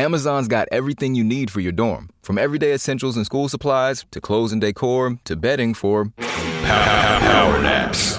[0.00, 4.18] Amazon's got everything you need for your dorm, from everyday essentials and school supplies to
[4.18, 8.16] clothes and decor to bedding for power naps.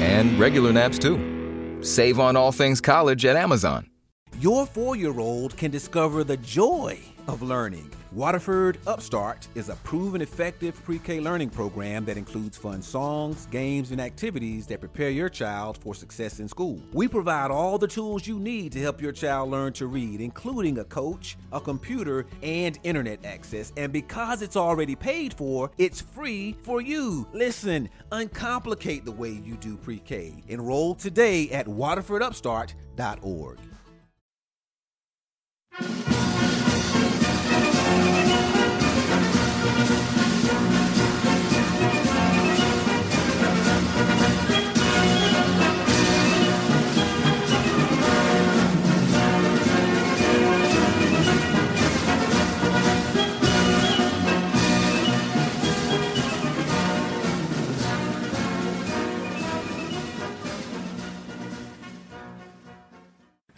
[0.00, 1.78] And regular naps too.
[1.82, 3.90] Save on all things college at Amazon.
[4.38, 7.90] Your four year old can discover the joy of learning.
[8.12, 13.92] Waterford Upstart is a proven effective pre K learning program that includes fun songs, games,
[13.92, 16.80] and activities that prepare your child for success in school.
[16.92, 20.78] We provide all the tools you need to help your child learn to read, including
[20.78, 23.72] a coach, a computer, and internet access.
[23.76, 27.28] And because it's already paid for, it's free for you.
[27.32, 30.42] Listen, uncomplicate the way you do pre K.
[30.48, 33.58] Enroll today at waterfordupstart.org.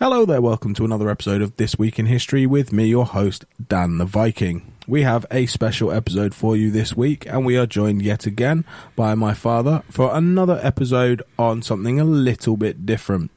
[0.03, 3.45] Hello there, welcome to another episode of This Week in History with me, your host,
[3.69, 4.73] Dan the Viking.
[4.89, 8.65] We have a special episode for you this week, and we are joined yet again
[8.97, 13.31] by my father for another episode on something a little bit different.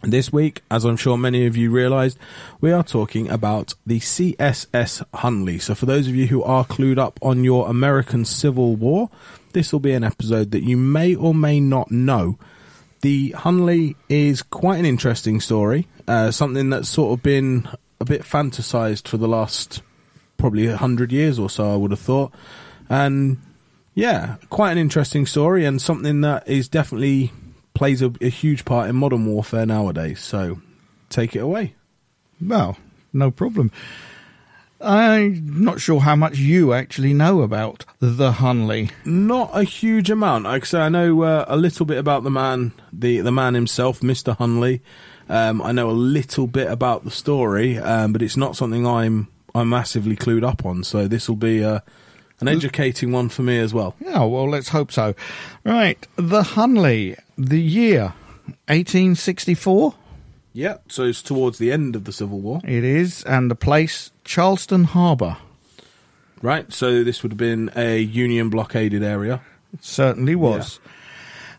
[0.00, 2.16] This week, as I'm sure many of you realised,
[2.58, 5.60] we are talking about the CSS Hunley.
[5.60, 9.10] So, for those of you who are clued up on your American Civil War,
[9.52, 12.38] this will be an episode that you may or may not know.
[13.02, 17.68] The Hunley is quite an interesting story, uh, something that's sort of been
[18.00, 19.82] a bit fantasized for the last
[20.36, 22.32] probably a hundred years or so, I would have thought.
[22.88, 23.38] And
[23.94, 27.32] yeah, quite an interesting story and something that is definitely
[27.74, 30.20] plays a, a huge part in modern warfare nowadays.
[30.20, 30.60] So
[31.10, 31.74] take it away.
[32.40, 32.76] Well,
[33.12, 33.70] no problem.
[34.80, 38.92] I'm not sure how much you actually know about the Hunley.
[39.04, 40.44] Not a huge amount.
[40.44, 43.54] Like I say, I know uh, a little bit about the man, the the man
[43.54, 44.80] himself, Mister Hunley.
[45.28, 49.28] Um, I know a little bit about the story, um, but it's not something I'm
[49.54, 50.84] I'm massively clued up on.
[50.84, 51.80] So this will be uh,
[52.40, 53.94] an educating one for me as well.
[54.00, 55.14] Yeah, well, let's hope so.
[55.64, 58.14] Right, the Hunley, the year
[58.68, 59.94] 1864.
[60.52, 62.60] Yeah, so it's towards the end of the Civil War.
[62.64, 65.36] It is, and the place Charleston Harbour.
[66.40, 69.40] Right, so this would have been a Union blockaded area.
[69.72, 70.80] It certainly was.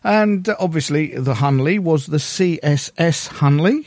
[0.02, 3.86] And uh, obviously, the Hunley was the CSS Hunley,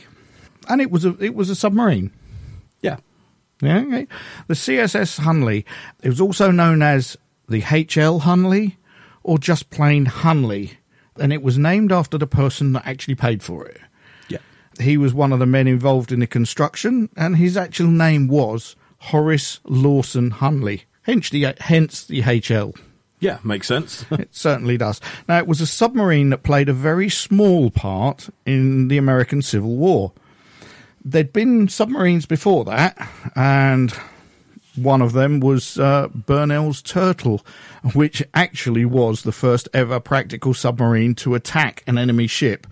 [0.68, 2.10] and it was a it was a submarine.
[2.80, 2.98] Yeah.
[3.60, 4.06] Yeah, okay.
[4.46, 5.64] The CSS Hunley.
[6.02, 7.16] It was also known as
[7.48, 8.76] the HL Hunley,
[9.22, 10.76] or just plain Hunley,
[11.18, 13.80] and it was named after the person that actually paid for it.
[14.28, 14.38] Yeah.
[14.80, 18.76] He was one of the men involved in the construction, and his actual name was
[18.98, 20.82] Horace Lawson Hunley.
[21.02, 22.76] Hence the hence the HL.
[23.24, 24.04] Yeah, makes sense.
[24.10, 25.00] It certainly does.
[25.26, 29.76] Now, it was a submarine that played a very small part in the American Civil
[29.76, 30.12] War.
[31.02, 32.98] There'd been submarines before that,
[33.34, 33.90] and
[34.76, 37.40] one of them was uh, Bushnell's Turtle,
[37.94, 42.66] which actually was the first ever practical submarine to attack an enemy ship.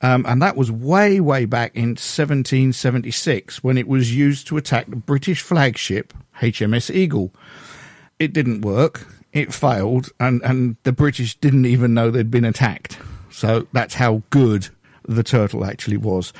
[0.00, 4.86] Um, and that was way, way back in 1776 when it was used to attack
[4.86, 7.34] the British flagship HMS Eagle.
[8.18, 12.96] It didn't work it failed, and, and the British didn't even know they'd been attacked.
[13.30, 14.68] So that's how good
[15.06, 16.32] the turtle actually was.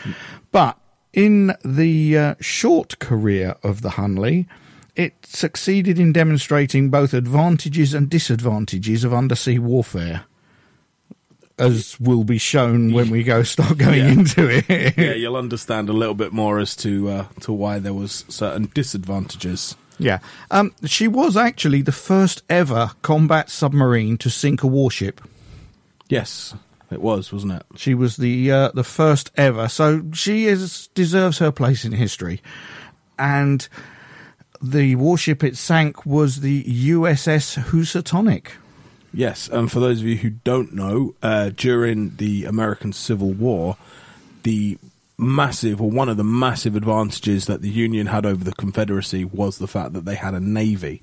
[0.52, 0.78] But
[1.12, 4.46] in the uh, short career of the Hunley,
[4.96, 10.22] it succeeded in demonstrating both advantages and disadvantages of undersea warfare.
[11.56, 14.08] As will be shown when we go start going Yeah.
[14.12, 14.94] into it.
[14.98, 18.70] yeah, you'll understand a little bit more as to uh, to why there was certain
[18.74, 19.76] disadvantages.
[19.98, 20.18] Yeah.
[20.50, 25.20] Um, she was actually the first ever combat submarine to sink a warship.
[26.08, 26.54] Yes,
[26.90, 27.62] it was, wasn't it?
[27.76, 32.42] She was the uh, the first ever, so she is deserves her place in history.
[33.18, 33.66] And
[34.60, 38.52] the warship it sank was the USS Housatonic.
[39.12, 43.76] Yes, and for those of you who don't know, uh, during the American Civil War,
[44.42, 44.76] the
[45.18, 49.58] massive, or one of the massive advantages that the Union had over the Confederacy was
[49.58, 51.02] the fact that they had a navy.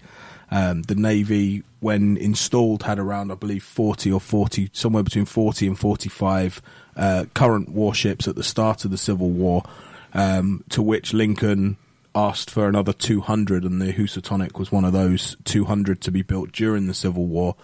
[0.53, 5.65] Um, the navy, when installed, had around, I believe, forty or forty, somewhere between forty
[5.65, 6.61] and forty-five
[6.97, 9.63] uh, current warships at the start of the Civil War.
[10.13, 11.77] Um, to which Lincoln
[12.13, 16.51] asked for another 200, and the Housatonic was one of those 200 to be built
[16.51, 17.55] during the Civil War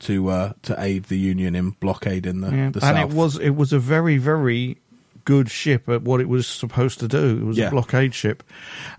[0.00, 3.10] to uh, to aid the Union in blockading the, Yeah, the and South.
[3.10, 4.76] it was it was a very very
[5.24, 7.38] good ship at what it was supposed to do.
[7.38, 7.68] It was Yeah.
[7.68, 8.42] a blockade ship.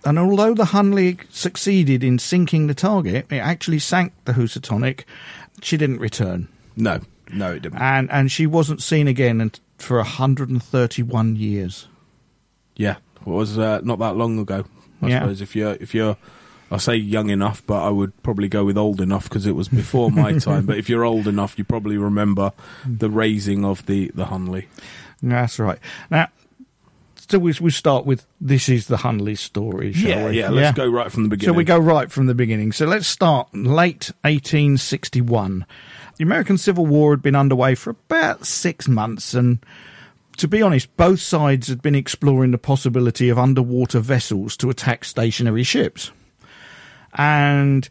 [0.04, 5.06] And although the Hunley succeeded in sinking the target, it actually sank the Housatonic.
[5.62, 6.48] She didn't return.
[6.75, 7.00] No,
[7.31, 7.80] no, it didn't.
[7.80, 11.88] And, and she wasn't seen again for 131 years.
[12.75, 14.66] Yeah, it was uh, not that long ago.
[15.01, 15.19] I Yeah.
[15.19, 16.18] suppose if you're if you're,
[16.72, 19.68] I say young enough, but I would probably go with old enough because it was
[19.68, 20.66] before my time.
[20.66, 22.51] But if you're old enough, you probably remember
[22.86, 24.66] the raising of the the Hunley.
[25.21, 25.79] That's right.
[26.09, 26.29] Now,
[27.29, 30.39] so we, we start with this is the Hunley story, shall yeah, we?
[30.39, 30.50] yeah.
[30.50, 31.53] Let's go right from the beginning.
[31.53, 32.71] So we go right from the beginning.
[32.71, 35.65] So let's start late 1861.
[36.17, 39.59] The American Civil War had been underway for about six months, and
[40.38, 45.03] to be honest, both sides had been exploring the possibility of underwater vessels to attack
[45.03, 46.12] stationary ships.
[47.13, 47.89] And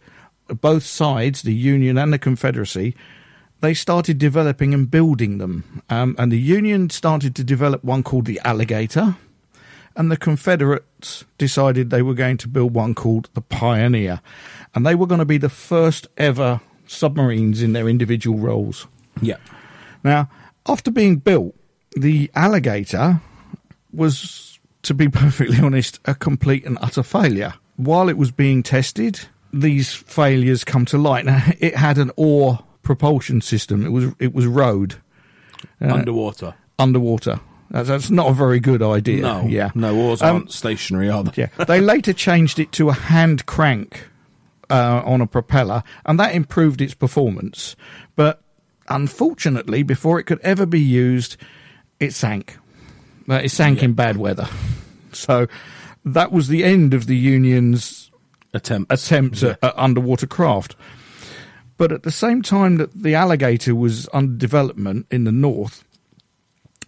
[0.49, 2.95] both sides, the Union and the Confederacy,
[3.61, 5.83] they started developing and building them.
[5.89, 9.17] Um, and the Union started to develop one called the Alligator,
[9.97, 14.21] and the Confederates decided they were going to build one called the Pioneer.
[14.75, 18.87] And they were going to be the first ever submarines in their individual roles.
[19.23, 19.37] Yeah,
[20.03, 20.29] Now,
[20.67, 21.55] after being built,
[21.97, 23.21] the Alligator
[23.93, 27.55] was, to be perfectly honest, a complete and utter failure.
[27.77, 29.21] While it was being tested,
[29.53, 31.25] these failures come to light.
[31.25, 33.85] Now, it had an oar propulsion system.
[33.85, 34.97] It was it was rowed
[35.81, 36.55] underwater.
[36.79, 37.41] underwater.
[37.71, 39.23] That's, that's not a very good idea.
[39.23, 41.33] No, yeah, no oars Um, aren't stationary, are they?
[41.35, 41.65] yeah.
[41.65, 44.07] They later changed it to a hand crank
[44.71, 47.75] uh, on a propeller, and that improved its performance.
[48.15, 48.43] But
[48.89, 51.37] unfortunately, before it could ever be used,
[51.99, 52.59] it sank.
[53.29, 54.47] Uh, it sank in bad weather.
[55.13, 55.47] So
[56.05, 58.11] that was the end of the Union's
[58.53, 58.93] Attempt.
[58.93, 60.77] attempts at, at underwater craft.
[61.77, 65.85] But at the same time that the Alligator was under development in the north,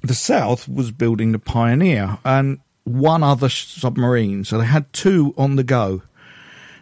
[0.03, 4.45] the south was building the Pioneer and one other submarine.
[4.45, 6.03] So they had two on the go.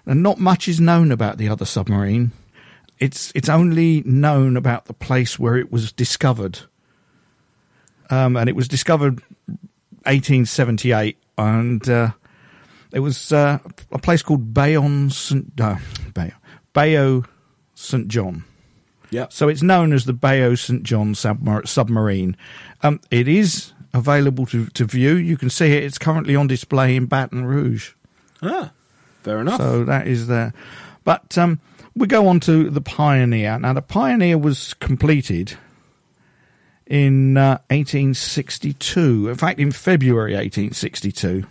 [0.06, 2.32] And not much is known about the other submarine.
[2.98, 6.60] It's it's only known about the place where it was discovered.
[8.10, 9.22] Um, and it was discovered
[10.04, 12.10] 1878, and uh,
[12.92, 13.58] it was uh,
[13.90, 15.58] a place called Bayonne St.
[15.58, 15.76] Uh,
[17.84, 18.08] St.
[18.08, 18.44] John.
[19.10, 19.26] Yeah.
[19.30, 20.82] So it's known as the Bayou St.
[20.82, 22.36] John submar- submarine.
[22.82, 25.14] Um, it is available to, to view.
[25.14, 25.84] You can see it.
[25.84, 27.92] It's currently on display in Baton Rouge.
[28.42, 28.72] Ah,
[29.22, 29.60] fair enough.
[29.60, 30.52] So that is there.
[31.04, 31.60] But um,
[31.94, 33.58] we go on to the Pioneer.
[33.58, 35.56] Now, the Pioneer was completed
[36.86, 39.28] in uh, 1862.
[39.28, 41.46] In fact, in February 1862.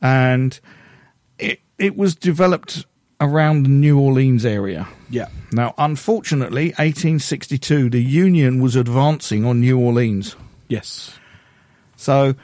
[0.00, 0.58] And
[1.38, 2.86] it, it was developed
[3.20, 4.88] around the New Orleans area.
[5.10, 5.28] yeah.
[5.52, 10.36] Now, unfortunately, 1862, the Union was advancing on New Orleans.
[10.68, 11.18] Yes.
[11.96, 12.34] So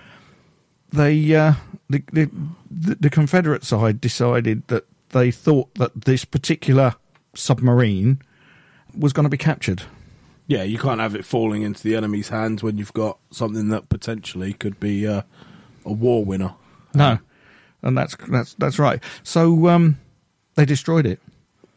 [0.91, 1.55] they uh,
[1.89, 2.31] the, the
[2.71, 6.95] the Confederate side decided that they thought that this particular
[7.35, 8.21] submarine
[8.97, 9.83] was going to be captured.
[10.49, 13.89] Yeah, you can't have it falling into the enemy's hands when you've got something that
[13.89, 15.23] potentially could be uh,
[15.85, 16.55] a war winner.
[16.95, 17.19] No,
[17.83, 19.03] and that's that's that's right.
[19.23, 19.99] So um,
[20.57, 21.21] they destroyed it.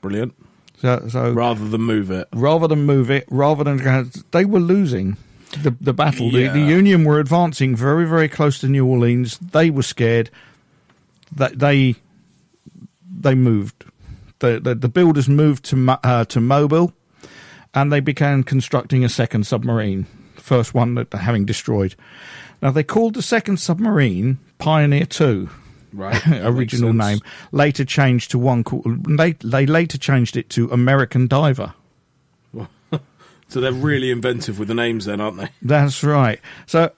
[0.01, 0.33] Brilliant.
[0.81, 2.27] So, so Rather than move it.
[2.33, 5.17] rather than move it, rather than they were losing
[5.61, 6.31] the the battle.
[6.31, 9.37] The, the Union were advancing very very close to New Orleans.
[9.39, 10.29] They were scared.
[11.35, 11.95] That they
[13.19, 13.85] they moved.
[14.39, 16.93] The, the the builders moved to uh, to Mobile,
[17.73, 20.05] and they began constructing a second submarine.
[20.37, 21.95] First one that having destroyed.
[22.61, 25.49] Now they called the second submarine Pioneer Two
[25.93, 26.21] Right.
[26.27, 27.19] Original name.
[27.51, 29.05] Later changed to one called.
[29.17, 31.73] They they later changed it to American Diver.
[33.49, 35.49] So they're really inventive with the names then, aren't they?
[35.63, 36.39] That's right.
[36.67, 36.91] So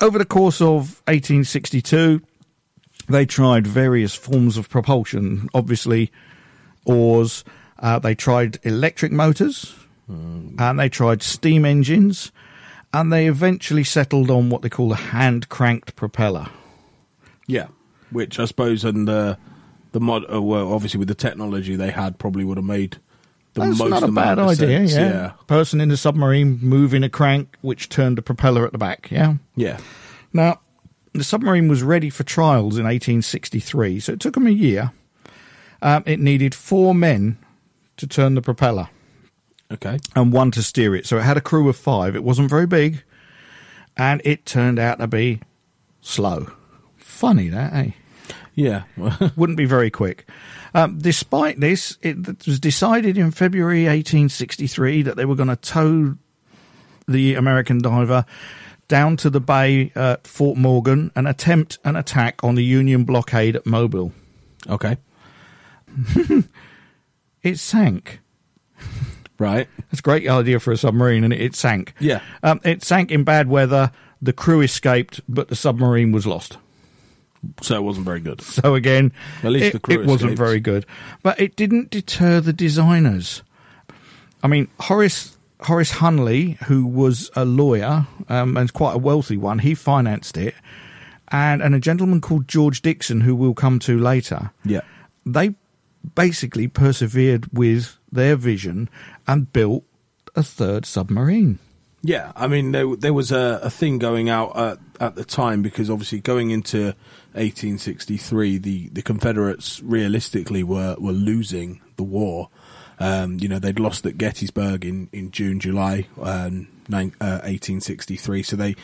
[0.00, 2.22] over the course of 1862,
[3.08, 5.50] they tried various forms of propulsion.
[5.52, 6.10] Obviously,
[6.86, 7.44] oars.
[7.78, 9.74] Uh, they tried electric motors,
[10.08, 12.32] and they tried steam engines,
[12.94, 16.46] and they eventually settled on what they call a hand cranked propeller.
[17.46, 17.66] Yeah.
[18.12, 19.38] Which I suppose and the
[19.92, 22.98] the mod uh, well obviously with the technology they had probably would have made
[23.54, 24.78] the That's most not a bad idea.
[24.88, 24.94] sense.
[24.94, 25.08] yeah.
[25.10, 25.32] yeah.
[25.46, 29.10] person in the submarine moving a crank which turned the propeller at the back.
[29.10, 29.34] Yeah.
[29.56, 29.78] Yeah.
[30.32, 30.60] Now,
[31.12, 34.92] the submarine was ready for trials in 1863, so it took them a year.
[35.82, 37.36] Um, it needed four men
[37.98, 38.88] to turn the propeller
[39.70, 39.98] Okay.
[40.16, 41.06] and one to steer it.
[41.06, 42.16] So it had a crew of five.
[42.16, 43.02] It wasn't very big,
[43.98, 45.40] and it turned out to be
[46.00, 46.50] slow.
[46.96, 47.90] Funny that, eh?
[48.54, 48.82] Yeah.
[49.36, 50.28] Wouldn't be very quick.
[50.74, 56.16] Um, despite this, it was decided in February 1863 that they were going to tow
[57.08, 58.24] the American diver
[58.88, 63.56] down to the bay at Fort Morgan and attempt an attack on the Union blockade
[63.56, 64.12] at Mobile.
[64.68, 64.96] Okay.
[67.42, 68.20] It sank.
[69.38, 69.68] Right.
[69.90, 71.94] It's a great idea for a submarine, and it, it sank.
[71.98, 72.20] Yeah.
[72.42, 73.90] Um, it sank in bad weather.
[74.20, 76.58] The crew escaped, but the submarine was lost.
[77.60, 78.40] So it wasn't very good.
[78.62, 80.86] So again, At least it, the crew it wasn't very good.
[81.22, 83.42] But it didn't deter the designers.
[84.42, 89.60] I mean, Horace Horace Hunley, who was a lawyer um, and quite a wealthy one,
[89.60, 90.54] he financed it,
[91.28, 94.50] and and a gentleman called George Dixon, who we'll come to later.
[94.64, 94.82] Yeah.
[95.24, 95.54] They
[96.14, 98.88] basically persevered with their vision
[99.26, 99.84] and built
[100.34, 101.58] a third submarine.
[102.02, 105.62] Yeah, I mean there there was a, a thing going out at, at the time
[105.62, 106.94] because obviously going into
[107.34, 112.48] 1863, the, the Confederates realistically were, were losing the war.
[112.98, 118.42] Um, you know they'd lost at Gettysburg in, in June July um, nine, uh, 1863,
[118.44, 118.76] so they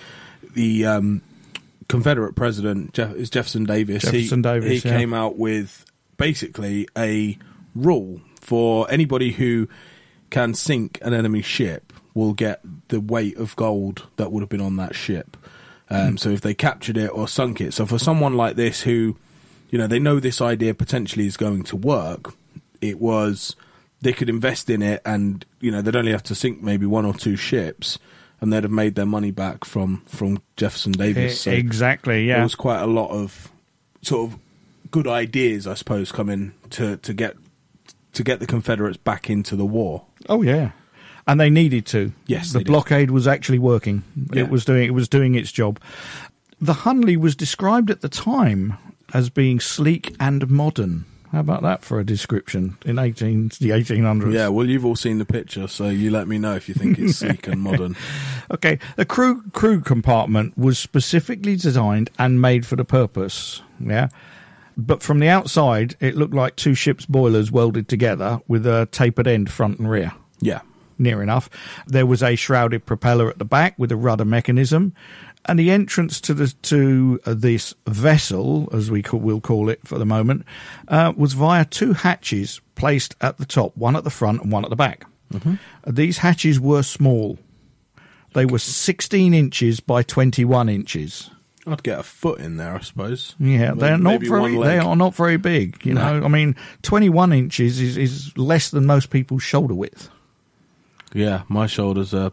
[0.55, 1.23] the um,
[1.89, 4.03] Confederate president Jeff, is Jefferson Davis.
[4.03, 4.97] Jefferson he, Davis, he yeah.
[4.97, 5.85] came out with
[6.17, 7.39] basically a
[7.77, 9.69] rule for anybody who
[10.31, 14.61] can sink an enemy ship will get the weight of gold that would have been
[14.61, 15.37] on that ship.
[15.91, 19.17] Um, So if they captured it or sunk it, so for someone like this who,
[19.71, 22.35] you know, they know this idea potentially is going to work,
[22.81, 23.57] it was
[24.01, 27.05] they could invest in it, and you know they'd only have to sink maybe one
[27.05, 27.99] or two ships,
[28.41, 31.41] and they'd have made their money back from from Jefferson Davis.
[31.41, 32.35] So exactly, yeah.
[32.35, 33.51] there was quite a lot of
[34.03, 34.39] sort of
[34.91, 37.37] good ideas, I suppose, coming to to get
[38.13, 40.05] to get the Confederates back into the war.
[40.29, 40.73] Oh yeah,
[41.29, 42.11] and they needed to.
[42.27, 42.73] Yes, the they did.
[42.73, 44.03] blockade was actually working.
[44.33, 44.43] Yeah.
[44.43, 45.79] It was doing it was doing its job.
[46.61, 48.77] The Hunley was described at the time
[49.15, 51.05] as being sleek and modern.
[51.31, 54.35] How about that for a description in eighteen the eighteen hundreds?
[54.35, 56.99] Yeah, well, you've all seen the picture, so you let me know if you think
[56.99, 57.95] it's sleek and modern.
[58.51, 63.61] Okay, the crew crew compartment was specifically designed and made for the purpose.
[63.79, 64.09] Yeah.
[64.79, 69.27] But from the outside, it looked like two ships' boilers welded together with a tapered
[69.27, 70.13] end front and rear.
[70.41, 70.61] Yeah,
[70.99, 71.49] near enough.
[71.87, 74.95] There was a shrouded propeller at the back with a rudder mechanism,
[75.47, 79.81] and the entrance to the to uh, this vessel, as we call, will call it
[79.87, 80.45] for the moment,
[80.89, 84.65] uh, was via two hatches placed at the top, one at the front and one
[84.65, 85.05] at the back.
[85.35, 87.39] Uh, These hatches were small.
[88.35, 91.31] They were 16 inches by 21 inches.
[91.67, 93.35] I'd get a foot in there, I suppose.
[93.39, 94.57] Yeah, they're not maybe very.
[94.59, 95.85] They are not very big.
[95.85, 96.19] You No.
[96.21, 100.09] know, I mean, twenty-one inches is, is less than most people's shoulder width.
[101.15, 102.33] Yeah, my shoulders are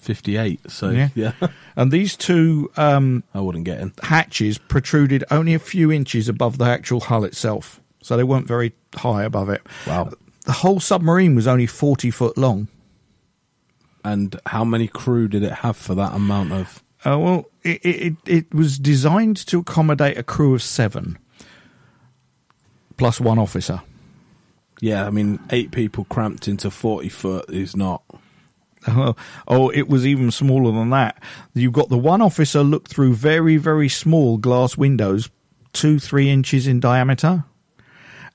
[0.00, 1.08] fifty-eight, so Yeah.
[1.14, 1.32] yeah,
[1.76, 3.92] And these two um, I wouldn't get in.
[4.02, 8.72] hatches protruded only a few inches above the actual hull itself, so they weren't very
[8.96, 9.62] high above it.
[9.86, 10.10] Wow.
[10.44, 12.66] The whole submarine was only 40 foot long.
[14.04, 16.82] And how many crew did it have for that amount of?
[17.06, 21.16] Uh, well, it, it, it was designed to accommodate a crew of seven,
[22.96, 23.82] plus one officer.
[24.82, 28.02] Yeah, I mean, eight people cramped into forty foot is not.
[28.88, 29.14] Oh,
[29.46, 31.22] oh, it was even smaller than that.
[31.54, 35.30] You've got the one officer look through very, very small glass windows,
[35.72, 37.44] two, three inches in diameter,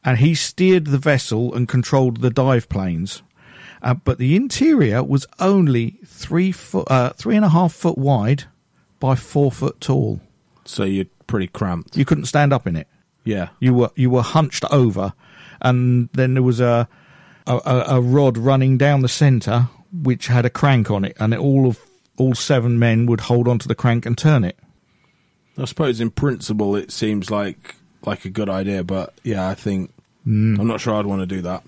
[0.06, 3.24] and he steered the vessel and controlled the dive planes.
[3.82, 8.46] Uh, but the interior was only three foot, uh, three and a half foot wide
[9.02, 10.22] by four foot tall.
[10.64, 11.98] So you're pretty cramped.
[11.98, 12.88] You couldn't stand up in it.
[13.26, 15.12] Yeah, You were you were hunched over,
[15.62, 16.88] and then there was a
[17.48, 19.70] a, a, rod running down the centre
[20.04, 21.80] which had a crank on it, and all of
[22.18, 24.58] all seven men would hold onto the crank and turn it.
[25.58, 29.92] I suppose in principle it seems like like a good idea, but yeah, I think
[30.26, 31.64] I'm not sure I'd want to do that.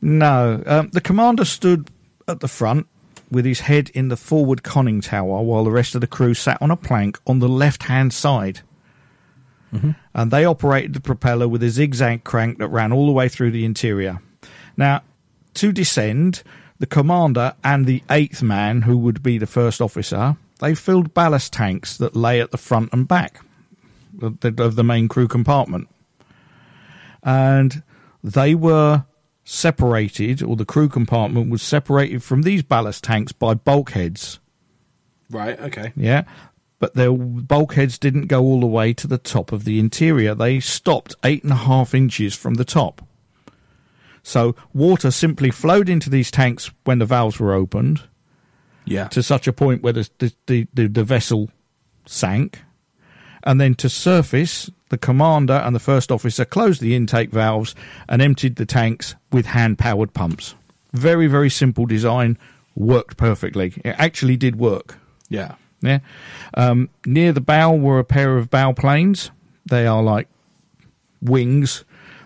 [0.00, 1.90] No, um, the commander stood
[2.26, 2.86] at the front
[3.30, 6.60] with his head in the forward conning tower, while the rest of the crew sat
[6.60, 8.60] on a plank on the left hand side.
[9.72, 9.90] Mm-hmm.
[10.14, 13.52] And they operated the propeller with a zigzag crank that ran all the way through
[13.52, 14.20] the interior.
[14.76, 15.02] Now,
[15.54, 16.42] to descend,
[16.78, 21.52] the commander and the eighth man, who would be the first officer, they filled ballast
[21.52, 23.40] tanks that lay at the front and back
[24.20, 25.88] of the, of the main crew compartment.
[27.22, 27.82] And
[28.22, 29.04] they were
[29.44, 34.38] separated, or the crew compartment was separated from these ballast tanks by bulkheads.
[35.30, 35.58] Right.
[35.60, 35.92] Okay.
[35.96, 36.24] Yeah.
[36.82, 40.34] But their bulkheads didn't go all the way to the top of the interior.
[40.34, 43.06] They stopped eight and a half inches from the top.
[44.24, 48.02] So water simply flowed into these tanks when the valves were opened
[48.84, 49.06] Yeah.
[49.08, 51.50] to such a point where the, the, the, the, the vessel
[52.04, 52.62] sank.
[53.44, 57.76] And then to surface, the commander and the first officer closed the intake valves
[58.08, 60.56] and emptied the tanks with hand powered pumps.
[60.92, 62.38] Very, very simple design,
[62.74, 63.72] worked perfectly.
[63.84, 64.98] It actually did work.
[65.28, 65.54] yeah.
[65.82, 65.98] Yeah.
[66.54, 69.30] Um, near the bow were a pair of bow planes.
[69.66, 70.28] They are like
[71.20, 71.84] wings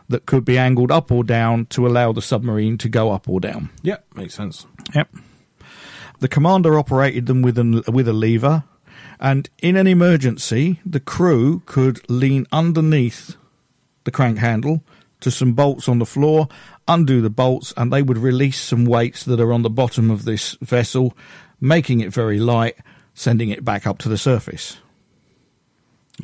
[0.08, 3.40] that could be angled up or down to allow the submarine to go up or
[3.40, 3.70] down.
[3.82, 4.66] Yep, makes sense.
[4.94, 5.08] Yep.
[6.20, 8.64] The commander operated them with an, with a lever,
[9.18, 13.36] and in an emergency, the crew could lean underneath
[14.04, 14.82] the crank handle
[15.20, 16.48] to some bolts on the floor,
[16.86, 20.25] undo the bolts, and they would release some weights that are on the bottom of
[20.25, 21.16] this vessel,
[21.60, 22.76] making it very light,
[23.16, 24.76] sending it back up to the surface.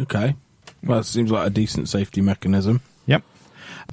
[0.01, 0.37] Okay.
[0.85, 2.83] Well, it seems like a decent safety mechanism.
[3.07, 3.23] Yep.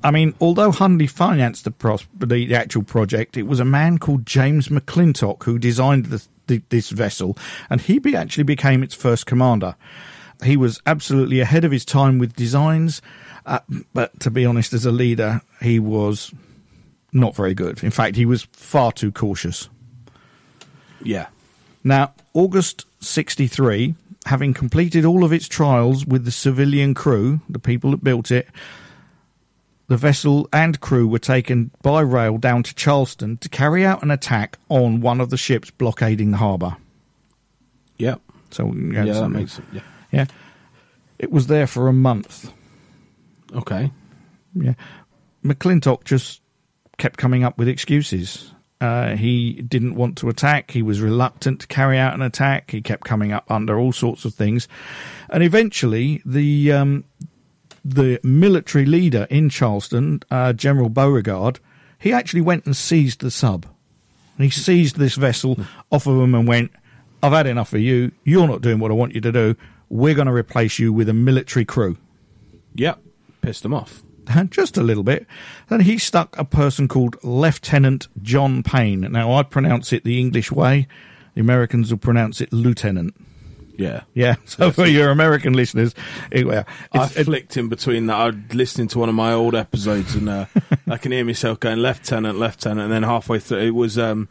[0.03, 3.97] I mean, although Hunley financed the, pros- the, the actual project, it was a man
[3.97, 7.37] called James McClintock who designed the, the, this vessel,
[7.69, 9.75] and he be, actually became its first commander.
[10.43, 13.01] He was absolutely ahead of his time with designs,
[13.45, 13.59] uh,
[13.93, 16.33] but to be honest, as a leader, he was
[17.11, 17.83] not very good.
[17.83, 19.69] In fact, he was far too cautious.
[21.01, 21.27] Yeah.
[21.83, 27.91] Now, August 63, having completed all of its trials with the civilian crew, the people
[27.91, 28.47] that built it,
[29.87, 34.11] the vessel and crew were taken by rail down to Charleston to carry out an
[34.11, 36.77] attack on one of the ships blockading the harbour.
[37.97, 38.21] Yep.
[38.51, 39.65] So, Yeah, that something- makes it.
[39.73, 39.81] Yeah.
[40.11, 40.25] yeah.
[41.17, 42.51] It was there for a month.
[43.53, 43.91] Okay.
[44.53, 44.73] Yeah.
[45.43, 46.41] McClintock just
[46.97, 48.53] kept coming up with excuses.
[48.81, 50.71] Uh, he didn't want to attack.
[50.71, 52.71] He was reluctant to carry out an attack.
[52.71, 54.67] He kept coming up under all sorts of things,
[55.29, 57.03] and eventually the um,
[57.83, 61.59] the military leader in Charleston, uh, General Beauregard,
[61.97, 63.65] he actually went and seized the sub.
[64.37, 65.59] He seized this vessel
[65.91, 66.71] off of him and went,
[67.21, 68.13] "I've had enough of you.
[68.23, 69.55] You're not doing what I want you to do.
[69.89, 71.97] We're going to replace you with a military crew."
[72.75, 73.01] Yep.
[73.41, 74.03] Pissed them off.
[74.49, 75.27] just a little bit.
[75.67, 79.01] Then he stuck a person called Lieutenant John Payne.
[79.11, 80.87] Now, I pronounce it the English way.
[81.35, 83.15] The Americans will pronounce it Lieutenant.
[83.77, 84.01] Yeah.
[84.13, 85.95] Yeah, so for your American listeners,
[86.31, 88.15] it, well, I flicked in between that.
[88.15, 90.45] I was listening to one of my old episodes, and uh,
[90.87, 94.27] I can hear myself going lieutenant, lieutenant, and then halfway through it was um,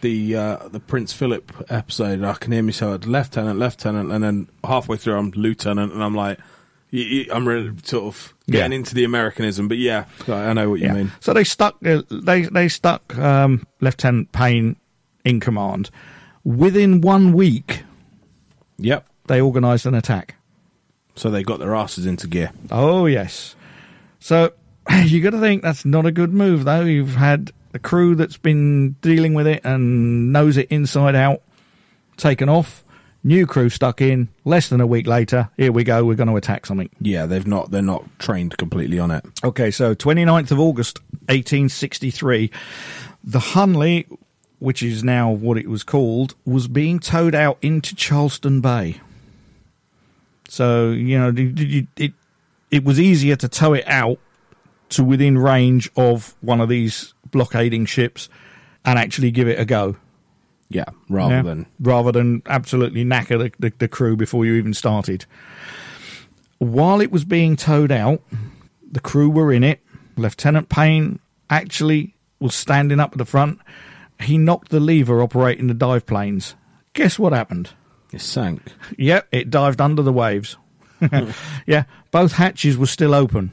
[0.00, 2.22] the uh, the Prince Philip episode.
[2.22, 6.38] I can hear myself lieutenant, lieutenant, and then halfway through I'm lieutenant, and I'm like,
[7.32, 8.76] I'm really sort of getting Yeah.
[8.78, 9.66] into the Americanism.
[9.68, 10.94] But yeah, I I know what you yeah.
[10.94, 11.12] mean.
[11.20, 14.76] So they stuck uh, they they stuck um, Lieutenant Payne
[15.24, 15.90] in command.
[16.44, 17.82] Within one week,
[18.78, 19.06] Yep.
[19.26, 20.36] they organised an attack.
[21.16, 22.52] So they got their asses into gear.
[22.70, 23.56] Oh yes.
[24.20, 24.52] So
[25.04, 26.82] you got to think that's not a good move, though.
[26.82, 31.40] You've had a crew that's been dealing with it and knows it inside out,
[32.16, 32.83] taken off.
[33.26, 34.28] New crew stuck in.
[34.44, 36.04] Less than a week later, here we go.
[36.04, 36.90] We're going to attack something.
[37.00, 37.70] Yeah, they've not.
[37.70, 39.24] They're not trained completely on it.
[39.42, 42.50] Okay, so 29th of August, 1863,
[43.24, 44.06] the Hunley,
[44.58, 49.00] which is now what it was called, was being towed out into Charleston Bay.
[50.48, 52.12] So, you know, it,
[52.70, 54.18] it, was easier to tow it out
[54.90, 58.28] to within range of one of these blockading ships
[58.84, 59.96] and actually give it a go.
[60.68, 61.42] Yeah, rather Yeah.
[61.42, 65.26] than rather than absolutely knacker the, the, the crew before you even started.
[66.58, 68.22] While it was being towed out,
[68.90, 69.80] the crew were in it.
[70.16, 71.18] Lieutenant Payne
[71.50, 73.58] actually was standing up at the front.
[74.20, 76.54] He knocked the lever operating the dive planes.
[76.92, 77.70] Guess what happened?
[78.12, 78.62] it sank.
[78.96, 80.56] Yep, it dived under the waves.
[81.66, 83.52] yeah, both hatches were still open.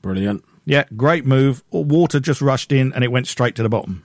[0.00, 0.42] Brilliant.
[0.64, 1.62] Yeah, great move.
[1.70, 4.02] Water just rushed in and it went straight to the bottom.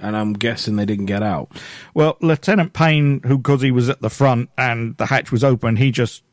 [0.00, 1.52] And I'm guessing they didn't get out.
[1.92, 5.76] Well, Lieutenant Payne, who because he was at the front and the hatch was open,
[5.76, 6.24] he just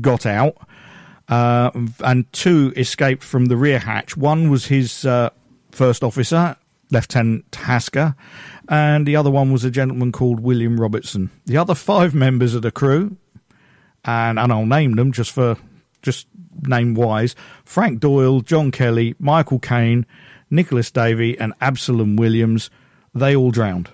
[0.00, 0.56] got out,
[1.28, 1.70] uh,
[2.04, 4.16] and two escaped from the rear hatch.
[4.16, 5.30] One was his uh,
[5.72, 6.56] first officer,
[6.90, 8.14] Lieutenant Hasker,
[8.68, 11.30] and the other one was a gentleman called William Robertson.
[11.46, 13.16] The other five members of the crew,
[14.04, 15.56] and, and I'll name them just for
[16.02, 16.28] just
[16.62, 20.06] name wise: Frank Doyle, John Kelly, Michael Kane,
[20.50, 22.70] Nicholas Davy, and Absalom Williams.
[23.14, 23.90] They all drowned.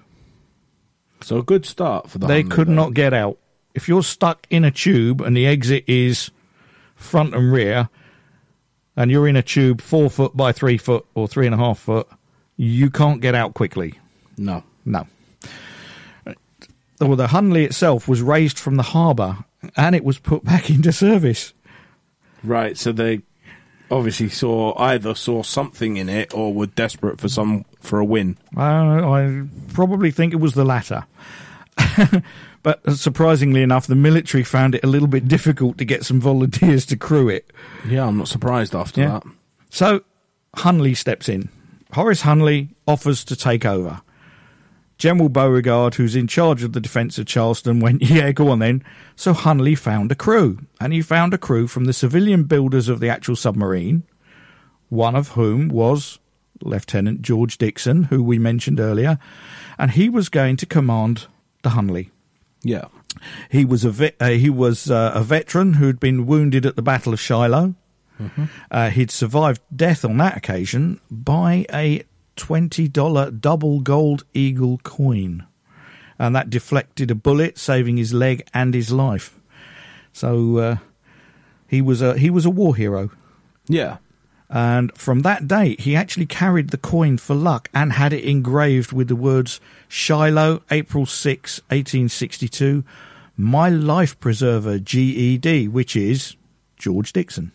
[1.23, 2.27] So a good start for the.
[2.27, 2.75] They could then.
[2.75, 3.39] not get out.
[3.75, 6.31] If you're stuck in a tube and the exit is
[6.95, 7.89] front and rear,
[8.97, 11.79] and you're in a tube four foot by three foot or three and a half
[11.79, 12.09] foot,
[12.57, 13.99] you can't get out quickly.
[14.37, 14.63] No.
[14.85, 15.07] No.
[17.01, 19.39] Well, the Hunley itself was raised from the harbour
[19.77, 21.53] and it was put back into service.
[22.43, 22.77] Right.
[22.77, 23.23] So they
[23.91, 28.37] obviously saw either saw something in it or were desperate for some for a win.
[28.57, 29.43] I, I
[29.73, 31.05] probably think it was the latter.
[32.63, 36.21] but uh, surprisingly enough, the military found it a little bit difficult to get some
[36.21, 37.51] volunteers to crew it.
[37.87, 39.09] Yeah, I'm not surprised after Yeah.
[39.21, 39.23] that.
[39.71, 40.03] So
[40.57, 41.49] Hunley steps in.
[41.93, 44.01] Horace Hunley offers to take over.
[44.97, 48.85] General Beauregard, who's in charge of the defence of Charleston, went, Yeah, go on then.
[49.17, 53.01] So Hunley found a crew, and he found a crew from the civilian builders of
[53.01, 54.05] the actual submarine,
[54.89, 56.21] one of whom was
[56.65, 59.19] Lieutenant George Dixon, who we mentioned earlier,
[59.79, 61.27] and he was going to command
[61.63, 62.11] the Hunley.
[62.63, 62.87] Yeah.
[63.51, 66.83] He was a ve- uh, he was uh, a veteran who'd been wounded at the
[66.83, 67.75] Battle of Shiloh.
[68.71, 72.05] Uh, he'd survived death on that occasion by a
[72.37, 75.47] twenty dollar double gold eagle coin,
[76.19, 79.39] and that deflected a bullet, saving his leg and his life.
[80.13, 80.77] So uh,
[81.67, 83.11] he was a he was a war hero.
[83.67, 83.97] Yeah.
[84.55, 88.93] And from that date, he actually carried the coin for luck and had it engraved
[88.93, 92.85] with the words Shiloh, April 6, 1862,
[93.37, 96.37] My Life Preserver, GED, which is
[96.77, 97.51] George Dixon.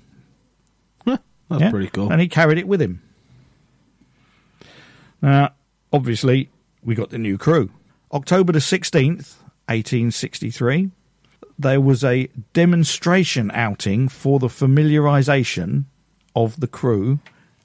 [1.06, 1.72] That's Yeah?
[1.72, 2.12] pretty cool.
[2.12, 3.02] And he carried it with him.
[5.22, 5.54] Now,
[5.92, 6.50] obviously,
[6.84, 7.72] we got the new crew.
[8.12, 9.36] October the 16th,
[9.68, 10.92] 1863,
[11.58, 15.86] there was a demonstration outing for the familiarization
[16.44, 17.20] of the crew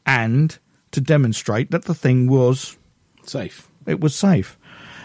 [0.04, 0.58] and
[0.90, 2.76] to demonstrate that the thing was
[3.24, 3.68] Safe.
[3.86, 4.58] it was safe.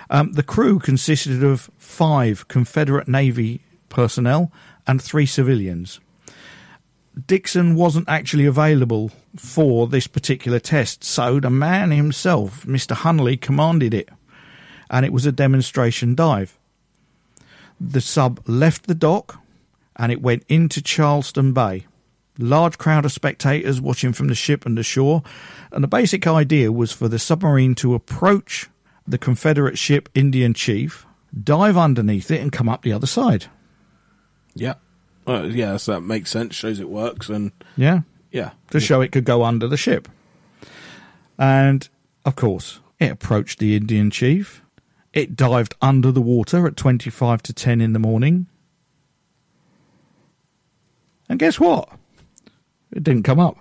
[0.09, 4.51] Um, the crew consisted of five Confederate Navy personnel
[4.87, 5.99] and three civilians.
[7.27, 12.95] Dixon wasn't actually available for this particular test, so the man himself, Mr.
[12.95, 14.09] Hunley, commanded it,
[14.89, 16.57] and it was a demonstration dive.
[17.79, 19.39] The sub left the dock
[19.95, 21.85] and it went into Charleston Bay.
[22.41, 25.23] Large crowd of spectators watching from the ship and the shore,
[25.71, 28.69] and the basic idea was for the submarine to approach
[29.05, 31.05] the Confederate ship Indian Chief,
[31.43, 33.47] dive underneath it, and come up the other side.
[34.55, 34.75] Yeah.
[35.27, 36.55] Uh, yeah, so that makes sense.
[36.55, 40.07] Shows it works, and Yeah, yeah, to show it could go under the ship.
[41.37, 41.87] And
[42.25, 44.63] of course, it approached the Indian chief.
[45.13, 48.47] It dived under the water at 25 to 10 in the morning.
[51.27, 51.89] And guess what?
[52.93, 53.57] It didn't come up.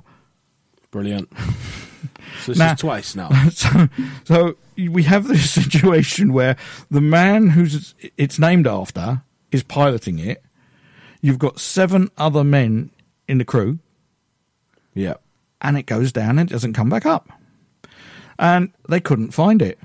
[0.91, 1.29] brilliant.
[2.41, 2.73] so this Nah.
[2.73, 3.29] is twice now.
[3.51, 3.89] so,
[4.25, 6.57] so we have this situation where
[6.91, 10.43] the man who's it's named after is piloting it.
[11.21, 12.91] You've got seven other men
[13.27, 13.81] in the crew,
[14.95, 15.15] yeah.
[15.61, 17.29] and it goes down and it doesn't come back up.
[18.39, 19.79] And they couldn't find it.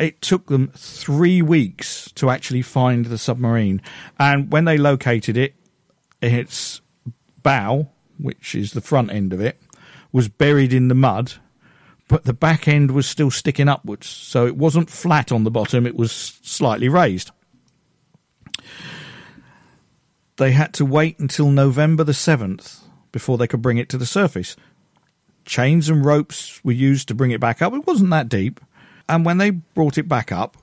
[0.00, 3.80] It took them three weeks to actually find the submarine.
[4.18, 5.54] And when they located it,
[6.20, 6.80] its
[7.44, 9.60] bow, which is the front end of it,
[10.12, 11.34] was buried in the mud,
[12.08, 14.06] but the back end was still sticking upwards.
[14.06, 17.30] So it wasn't flat on the bottom, it was slightly raised.
[20.36, 22.80] They had to wait until November the 7th
[23.12, 24.56] before they could bring it to the surface
[25.44, 27.72] chains and ropes were used to bring it back up.
[27.72, 28.60] It wasn't that deep.
[29.08, 30.56] And when they brought it back up,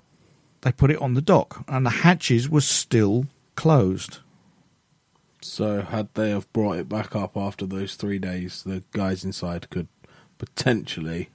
[0.61, 4.19] they put it on the dock, and the hatches were still closed.
[5.41, 9.69] So had they have brought it back up after those three days, the guys inside
[9.69, 9.87] could
[10.37, 11.29] potentially.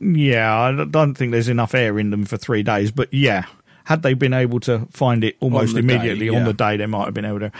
[0.00, 3.44] Yeah, I don't think there's enough air in them for three days, but yeah,
[3.84, 6.86] had they been able to find it almost the day, immediately on the day, they
[6.86, 7.52] might have been able to.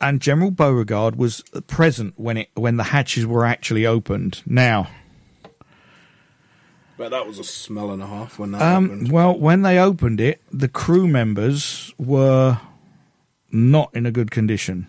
[0.00, 4.42] And General Beauregard was present when it when the hatches were actually opened.
[4.46, 4.88] Now,
[6.96, 9.12] But that was a smell and a half when that Um, happened.
[9.12, 12.58] well, when they opened it, the crew members were
[13.52, 14.86] not in a good condition.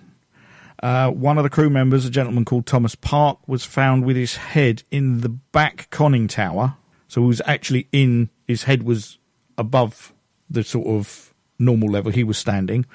[0.82, 4.38] Uh, one of the crew members, a gentleman called Thomas Park, was found with his
[4.38, 6.78] head in the back conning tower.
[7.08, 9.18] So he was actually in, his head was
[9.58, 10.14] above
[10.50, 12.86] the sort of normal level he was standing.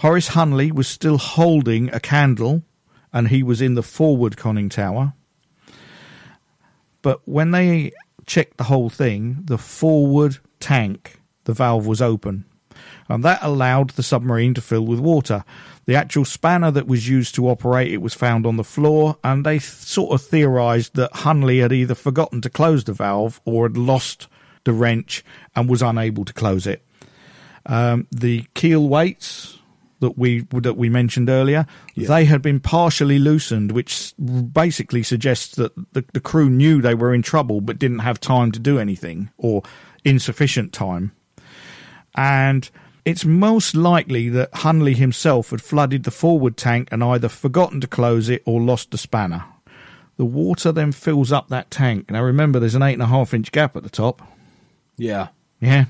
[0.00, 2.62] Horace Hunley was still holding a candle
[3.12, 5.14] and he was in the forward conning tower.
[7.02, 7.92] But when they
[8.26, 12.44] checked the whole thing, the forward tank, the valve was open.
[13.08, 15.44] And that allowed the submarine to fill with water.
[15.86, 19.44] The actual spanner that was used to operate it was found on the floor, and
[19.44, 23.64] they th- sort of theorized that Hunley had either forgotten to close the valve or
[23.64, 24.28] had lost
[24.64, 25.24] the wrench
[25.56, 26.84] and was unable to close it.
[27.66, 29.58] Um, the keel weights
[30.00, 35.74] that we that we mentioned earlier, they had been partially loosened, which basically suggests that
[35.92, 39.30] the, the crew knew they were in trouble but didn't have time to do anything
[39.36, 39.62] or
[40.04, 41.12] insufficient time.
[42.14, 42.68] And
[43.04, 47.86] it's most likely that Hunley himself had flooded the forward tank and either forgotten to
[47.86, 49.44] close it or lost the spanner.
[50.16, 52.10] The water then fills up that tank.
[52.10, 54.20] Now remember, there's an eight and a half inch gap at the top.
[54.96, 55.28] yeah.
[55.60, 55.86] Yeah.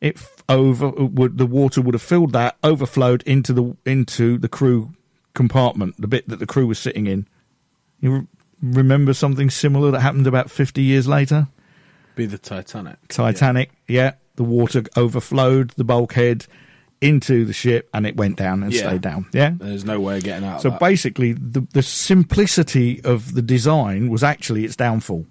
[0.00, 0.18] It
[0.50, 4.92] over would the water would have filled that, overflowed into the into the crew
[5.32, 7.26] compartment, the bit that the crew was sitting in.
[8.00, 8.26] You re-
[8.62, 11.48] remember something similar that happened about fifty years later?
[12.16, 12.96] Be the Titanic.
[13.08, 14.12] Titanic, yeah.
[14.36, 16.46] The water overflowed the bulkhead
[17.00, 18.88] into the ship and it went down and Yeah.
[18.88, 19.26] stayed down.
[19.32, 19.52] Yeah.
[19.58, 24.22] There's no way of getting out So basically, the, the simplicity of the design was
[24.22, 25.26] actually its downfall.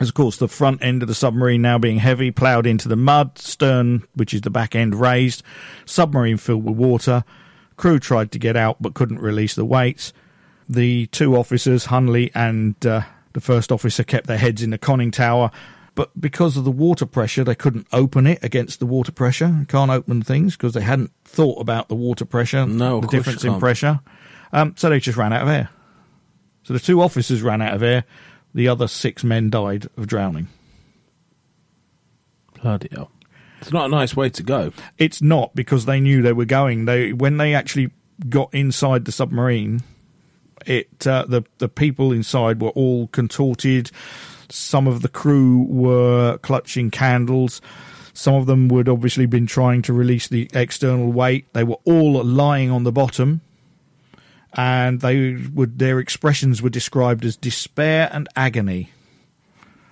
[0.00, 2.96] As of course, the front end of the submarine now being heavy, ploughed into the
[2.96, 5.42] mud, stern, which is the back end, raised,
[5.84, 7.24] submarine filled with water.
[7.76, 10.12] Crew tried to get out but couldn't release the weights.
[10.68, 13.02] The two officers, Hunley and uh,
[13.34, 15.50] the first officer, kept their heads in the conning tower.
[15.94, 19.66] But because of the water pressure, they couldn't open it against the water pressure.
[19.68, 23.58] Can't open things because they hadn't thought about the water pressure, No, the difference in
[23.58, 24.00] pressure.
[24.52, 25.68] Um, so they just ran out of air.
[26.62, 28.04] So the two officers ran out of air.
[28.54, 30.48] The other six men died of drowning.
[32.62, 33.10] Bloody hell.
[33.60, 34.72] It's not a nice way to go.
[34.98, 36.84] It's not because they knew they were going.
[36.84, 37.90] They when they actually
[38.28, 39.82] got inside the submarine,
[40.66, 43.90] it uh, the the people inside were all contorted.
[44.52, 47.60] Some of the crew were clutching candles.
[48.12, 51.50] Some of them would obviously been trying to release the external weight.
[51.54, 53.40] They were all lying on the bottom,
[54.52, 58.90] and they would their expressions were described as despair and agony.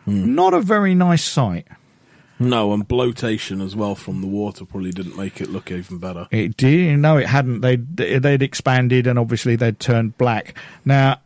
[0.07, 1.67] Not a very nice sight.
[2.39, 6.27] No, and bloatation as well from the water probably didn't make it look even better.
[6.31, 6.99] It did.
[6.99, 7.61] No, it hadn't.
[7.61, 10.55] They'd they'd expanded, and obviously they'd turned black.
[10.85, 11.21] Now,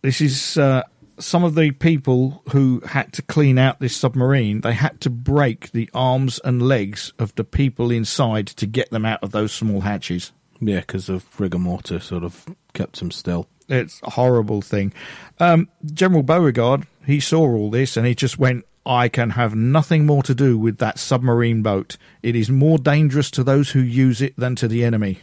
[0.00, 0.82] this is uh,
[1.18, 4.60] some of the people who had to clean out this submarine.
[4.60, 9.04] They had to break the arms and legs of the people inside to get them
[9.04, 10.32] out of those small hatches.
[10.60, 13.48] Yeah, because of rigor mortis sort of kept them still.
[13.68, 14.92] It's a horrible thing.
[15.40, 20.04] Um, General Beauregard, he saw all this and he just went, I can have nothing
[20.04, 21.96] more to do with that submarine boat.
[22.22, 25.20] It is more dangerous to those who use it than to the enemy.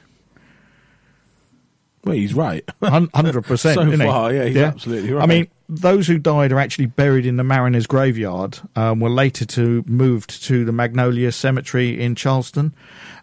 [2.03, 2.67] Well, he's right.
[2.81, 3.77] Hundred percent.
[3.91, 5.23] So far, yeah, he's absolutely right.
[5.23, 8.59] I mean, those who died are actually buried in the Mariners' graveyard.
[8.75, 12.73] Um, were later to moved to the Magnolia Cemetery in Charleston.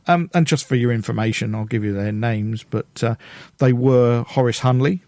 [0.07, 2.65] Um, and just for your information, I'll give you their names.
[2.65, 3.17] But uh,
[3.59, 5.01] they were Horace Hunley,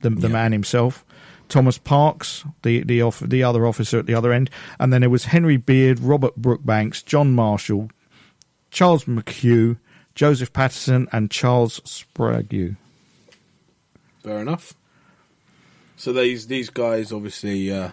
[0.00, 0.32] the, the Yeah.
[0.32, 1.04] man himself,
[1.50, 4.48] Thomas Parks, the the off, the other officer at the other end,
[4.80, 7.90] and then there was Henry Beard, Robert Brookbanks, John Marshall,
[8.70, 9.76] Charles McHugh,
[10.14, 12.76] Joseph Patterson, and Charles Sprague.
[14.22, 14.74] Fair enough.
[15.98, 17.90] So these these guys obviously uh,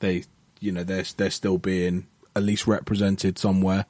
[0.00, 0.24] they
[0.60, 3.86] you know they're they're still being at least represented somewhere,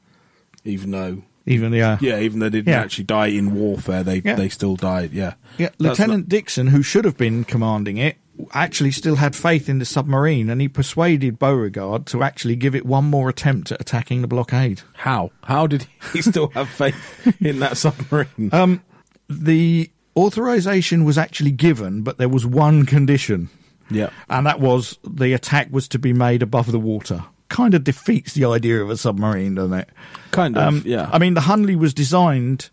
[0.64, 2.80] even though Even the uh, yeah even though they didn't Yeah.
[2.82, 4.34] actually die in warfare they Yeah.
[4.36, 8.16] they still died yeah Yeah, That's Lieutenant Dixon, who should have been commanding it,
[8.52, 12.84] actually still had faith in the submarine, and he persuaded Beauregard to actually give it
[12.84, 14.82] one more attempt at attacking the blockade.
[14.94, 18.50] how how did he still have faith in that submarine?
[18.52, 18.82] Um,
[19.28, 23.48] the authorization was actually given, but there was one condition,
[23.90, 27.24] yeah, and that was the attack was to be made above the water.
[27.48, 29.88] Kind of defeats the idea of a submarine, doesn't it?
[30.30, 31.08] kind of Um, yeah.
[31.12, 32.70] I mean, the Hunley was designed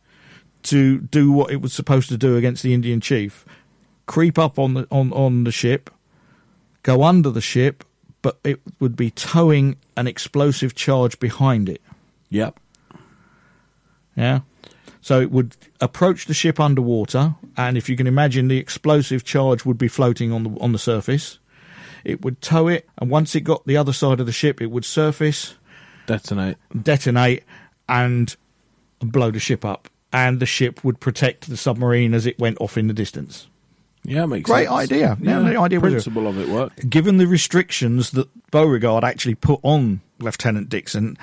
[0.64, 3.46] to do what it was supposed to do against the Indian chief:
[4.06, 5.90] creep up on the on on the ship,
[6.84, 7.84] go under the ship,
[8.22, 11.82] but it would be towing an explosive charge behind it.
[12.30, 12.60] yep.
[14.16, 14.42] Yeah.
[15.02, 19.66] So it would approach the ship underwater, and if you can imagine, the explosive charge
[19.66, 21.40] would be floating on the on the surface.
[22.04, 24.68] It would tow it, and once it got the other side of the ship, it
[24.72, 25.56] would surface,
[26.06, 26.58] Detonate.
[26.84, 27.44] detonate,
[27.90, 28.36] and
[29.00, 29.88] blow the ship up.
[30.14, 33.48] And the ship would protect the submarine as it went off in the distance.
[34.04, 34.92] Yeah, makes Great sense.
[34.92, 35.18] idea.
[35.22, 36.90] Yeah, the idea principle of it worked.
[36.90, 41.18] Given the restrictions that Beauregard actually put on Lieutenant Dixon,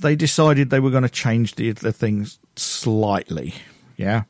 [0.00, 3.54] they decided they were going to change the, the things slightly.
[3.96, 4.22] Yeah.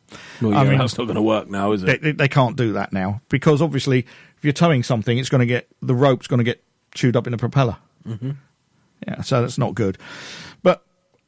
[0.42, 2.02] Well, I mean- that's not going to work now, is it?
[2.02, 4.04] they, they can't do that now because obviously
[4.40, 7.26] if you're towing something it's going to get the rope's going to get chewed up
[7.26, 7.76] in the propeller
[8.08, 8.30] mm-hmm.
[9.06, 9.98] yeah so that's not good
[10.62, 10.82] but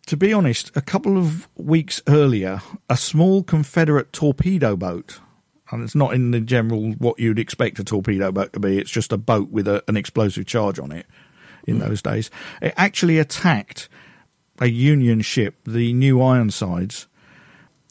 [0.06, 5.20] to be honest a couple of weeks earlier a small confederate torpedo boat
[5.70, 8.90] and it's not in the general what you'd expect a torpedo boat to be it's
[8.90, 11.04] just a boat with a, an explosive charge on it
[11.66, 12.30] in those days
[12.62, 13.90] it actually attacked
[14.60, 17.06] a union ship the new ironsides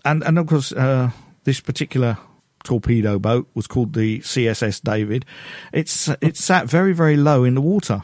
[0.06, 1.12] and and of course uh,
[1.44, 2.18] this particular
[2.64, 5.26] torpedo boat was called the CSS David.
[5.74, 8.04] It's it sat very very low in the water.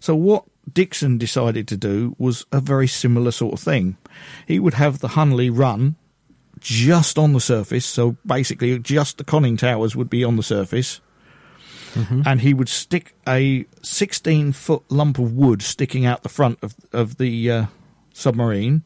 [0.00, 3.96] So what Dixon decided to do was a very similar sort of thing.
[4.46, 5.96] He would have the Hunley run
[6.60, 11.00] just on the surface, so basically just the conning towers would be on the surface.
[11.94, 16.74] And he would stick a 16 foot lump of wood sticking out the front of,
[16.92, 17.66] of the uh,
[18.14, 18.82] submarine.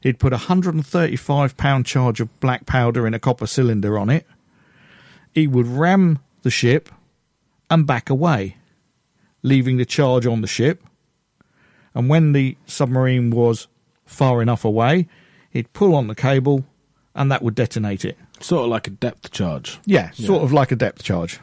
[0.00, 4.26] He'd put a 135 pound charge of black powder in a copper cylinder on it.
[5.32, 6.88] He would ram the ship
[7.70, 8.56] and back away,
[9.42, 10.82] leaving the charge on the ship.
[11.94, 13.68] And when the submarine was
[14.04, 15.06] far enough away,
[15.50, 16.64] he'd pull on the cable
[17.14, 18.18] and that would detonate it.
[18.40, 19.78] Sort of like a depth charge.
[19.86, 20.44] Yeah, sort Yeah.
[20.44, 21.38] of like a depth charge.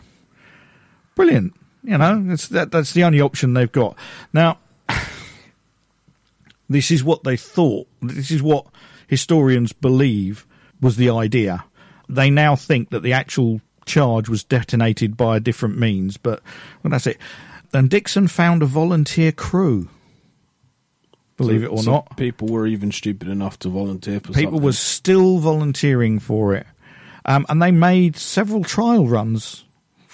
[1.15, 1.54] Brilliant.
[1.84, 3.95] You know, that's that, that's the only option they've got.
[4.34, 4.58] Now,
[6.69, 7.88] this is what they thought.
[8.02, 8.65] This is what
[9.08, 10.45] historians believe
[10.82, 11.63] was the idea.
[12.08, 16.41] They now think that the actual charge was detonated by a different means, but
[16.84, 17.17] well, that's it.
[17.74, 19.89] And Dixon found a volunteer crew.
[21.38, 24.52] Believe So- it or so not, people were even stupid enough to volunteer for people
[24.52, 24.62] something.
[24.62, 26.67] were still volunteering for it,
[27.26, 29.63] um, and they made several trial runs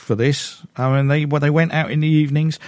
[0.06, 0.62] for this.
[0.78, 2.60] I mean, they well, they went out in the evenings,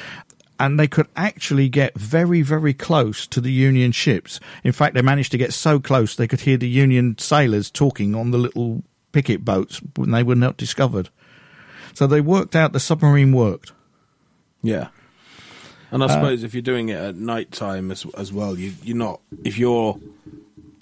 [0.60, 4.40] and they could actually get very, very close to the Union ships.
[4.64, 8.16] In fact, they managed to get so close they could hear the Union sailors talking
[8.16, 11.10] on the little picket boats when they were not discovered.
[11.94, 13.72] So they worked out the submarine worked.
[14.62, 14.90] Yeah.
[15.92, 18.74] And Uh, I suppose if you're doing it at night time as as well, you
[18.84, 20.00] you're not if you're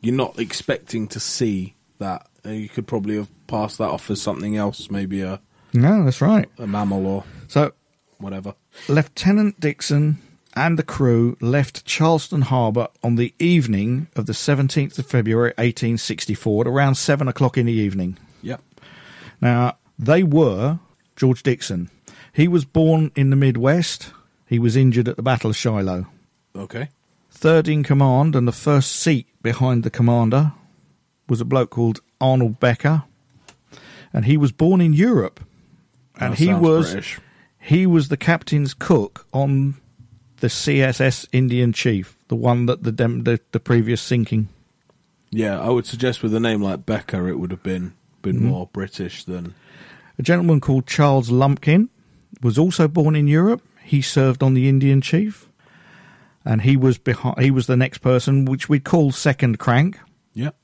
[0.01, 4.21] you're not expecting to see that, uh, you could probably have passed that off as
[4.21, 5.39] something else, maybe a
[5.75, 6.49] No, that's right.
[6.57, 7.73] a mammal or So
[8.17, 8.55] whatever.
[8.87, 10.17] Lieutenant Dixon
[10.55, 16.61] and the crew left Charleston Harbour on the evening of the 17th of February 1864
[16.61, 18.17] at around 7 o'clock in the evening.
[18.41, 18.61] Yep.
[19.41, 20.79] Now, they were
[21.15, 21.89] George Dixon.
[22.31, 24.11] He was born in the Midwest.
[24.47, 26.07] He was injured at the Battle of Shiloh.
[26.55, 26.89] Okay.
[27.31, 30.53] Third in command and the first seat behind the commander
[31.27, 33.03] was a bloke called Arnold Becker.
[34.13, 35.41] And he was born in Europe.
[36.19, 37.19] And That he was British.
[37.59, 39.75] he was the captain's cook on
[40.37, 44.47] the CSS Indian Chief, the one that the dem- the, the previous sinking.
[45.31, 48.47] Yeah, I would suggest with a name like Becker, it would have been been Mm-hmm.
[48.47, 49.53] more British than.
[50.17, 51.89] A gentleman called Charles Lumpkin
[52.41, 53.61] was also born in Europe.
[53.83, 55.47] He served on the Indian Chief,
[56.45, 57.39] and he was behind.
[57.41, 59.99] He was the next person, which we call second crank,
[60.33, 60.55] Yep.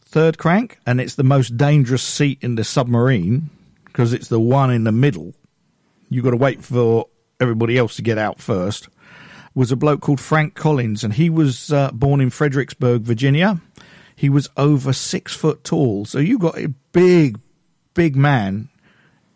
[0.00, 3.50] third crank, and it's the most dangerous seat in the submarine
[3.98, 5.34] because it's the one in the middle.
[6.08, 7.08] You've got to wait for
[7.40, 8.88] everybody else to get out first.
[9.56, 13.60] Was a bloke called Frank Collins, and he was uh, born in Fredericksburg, Virginia.
[14.14, 17.40] He was over six foot tall, so you got a big,
[17.94, 18.68] big man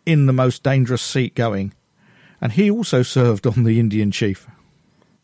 [0.05, 1.73] in the most dangerous seat going.
[2.39, 4.47] And he also served on the Indian Chief.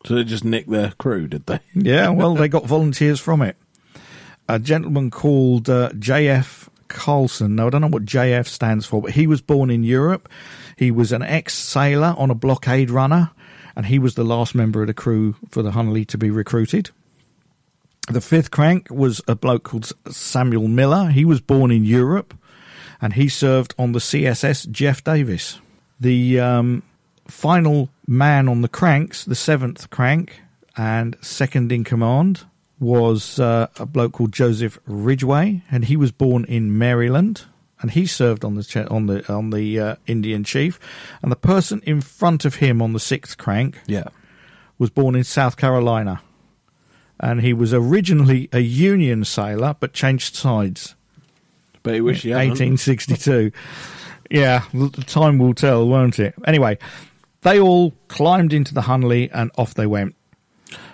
[0.04, 1.60] So they just nicked their crew, did they?
[1.74, 3.56] Yeah, well, they got volunteers from it.
[4.50, 6.69] A gentleman called uh, J.F.
[6.90, 7.56] Carlson.
[7.56, 8.46] Now, I don't know what J.F.
[8.46, 10.28] stands for, but he was born in Europe.
[10.76, 13.30] He was an ex sailor on a blockade runner,
[13.74, 16.90] and he was the last member of the crew for the Hunley to be recruited.
[18.08, 21.10] The fifth crank was a bloke called Samuel Miller.
[21.10, 22.34] He was born in Europe,
[23.00, 25.60] and he served on the CSS Jeff Davis.
[25.98, 26.82] The um,
[27.28, 30.40] final man on the cranks, the seventh crank,
[30.76, 32.44] and second in command
[32.80, 37.44] was uh, a bloke called Joseph Ridgway, and he was born in Maryland,
[37.80, 40.80] and he served on the on the on the uh, Indian Chief,
[41.22, 44.04] and the person in front of him on the sixth crank Yeah.
[44.78, 46.22] was born in South Carolina,
[47.20, 50.94] and he was originally a Union sailor but changed sides.
[51.82, 52.48] But he wish he hadn't.
[52.58, 53.52] 1862.
[54.30, 56.34] yeah, the time will tell, won't it?
[56.46, 56.78] Anyway,
[57.42, 60.14] they all climbed into the Hunley and off they went.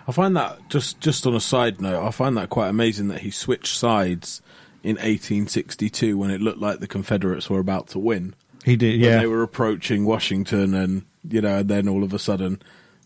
[0.09, 3.21] I find that just just on a side note, I find that quite amazing that
[3.21, 4.41] he switched sides
[4.83, 8.35] in 1862 when it looked like the Confederates were about to win.
[8.65, 9.21] He did, yeah.
[9.21, 12.63] they were approaching Washington, and you know, and then all of a sudden,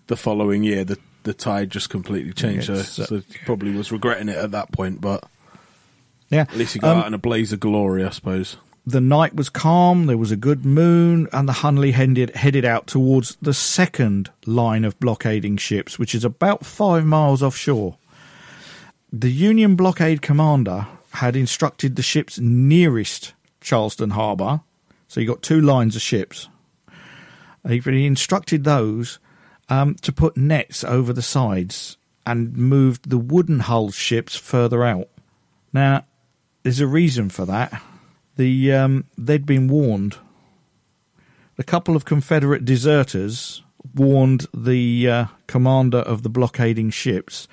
[0.06, 2.66] the following year, the the tide just completely changed.
[2.66, 5.24] So, uh, so he probably was regretting it at that point, but
[6.30, 6.42] yeah.
[6.42, 8.56] at least he got Um, out in a blaze of glory, I suppose.
[8.90, 12.86] The night was calm, there was a good moon, and the Hunley headed, headed out
[12.86, 17.96] towards the second line of blockading ships, which is about five miles offshore.
[19.12, 24.60] The Union blockade commander had instructed the ships nearest Charleston Harbour,
[25.08, 26.48] so you got two lines of ships.
[27.68, 29.18] He instructed those
[29.68, 35.08] um, to put nets over the sides and moved the wooden hulled ships further out.
[35.72, 36.04] Now,
[36.62, 37.82] there's a reason for that
[38.40, 40.16] the um, they'd been warned.
[41.58, 43.62] A couple of Confederate deserters
[43.94, 47.46] warned the uh, commander of the blockading ships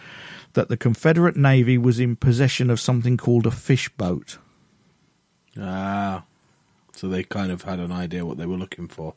[0.53, 4.37] that the Confederate Navy was in possession of something called a fish boat.
[5.59, 6.23] Ah,
[6.93, 9.13] so they kind of had an idea what they were looking for.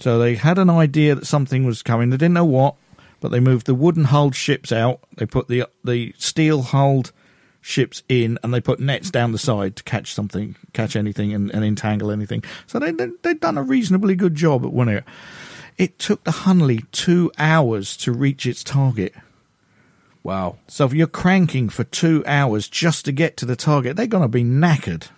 [0.00, 2.10] So they had an idea that something was coming.
[2.10, 2.74] They didn't know what,
[3.20, 5.00] but they moved the wooden hulled ships out.
[5.16, 7.10] They put the the steel hulled
[7.66, 11.50] ships in, and they put nets down the side to catch something, catch anything, and,
[11.50, 12.44] and entangle anything.
[12.66, 15.04] So they they- they'd done a reasonably good job at winning it.
[15.78, 19.14] It took the Hunley two hours to reach its target.
[20.22, 20.56] Wow.
[20.68, 24.22] So if you're cranking for two hours just to get to the target, they're going
[24.22, 25.08] to be knackered.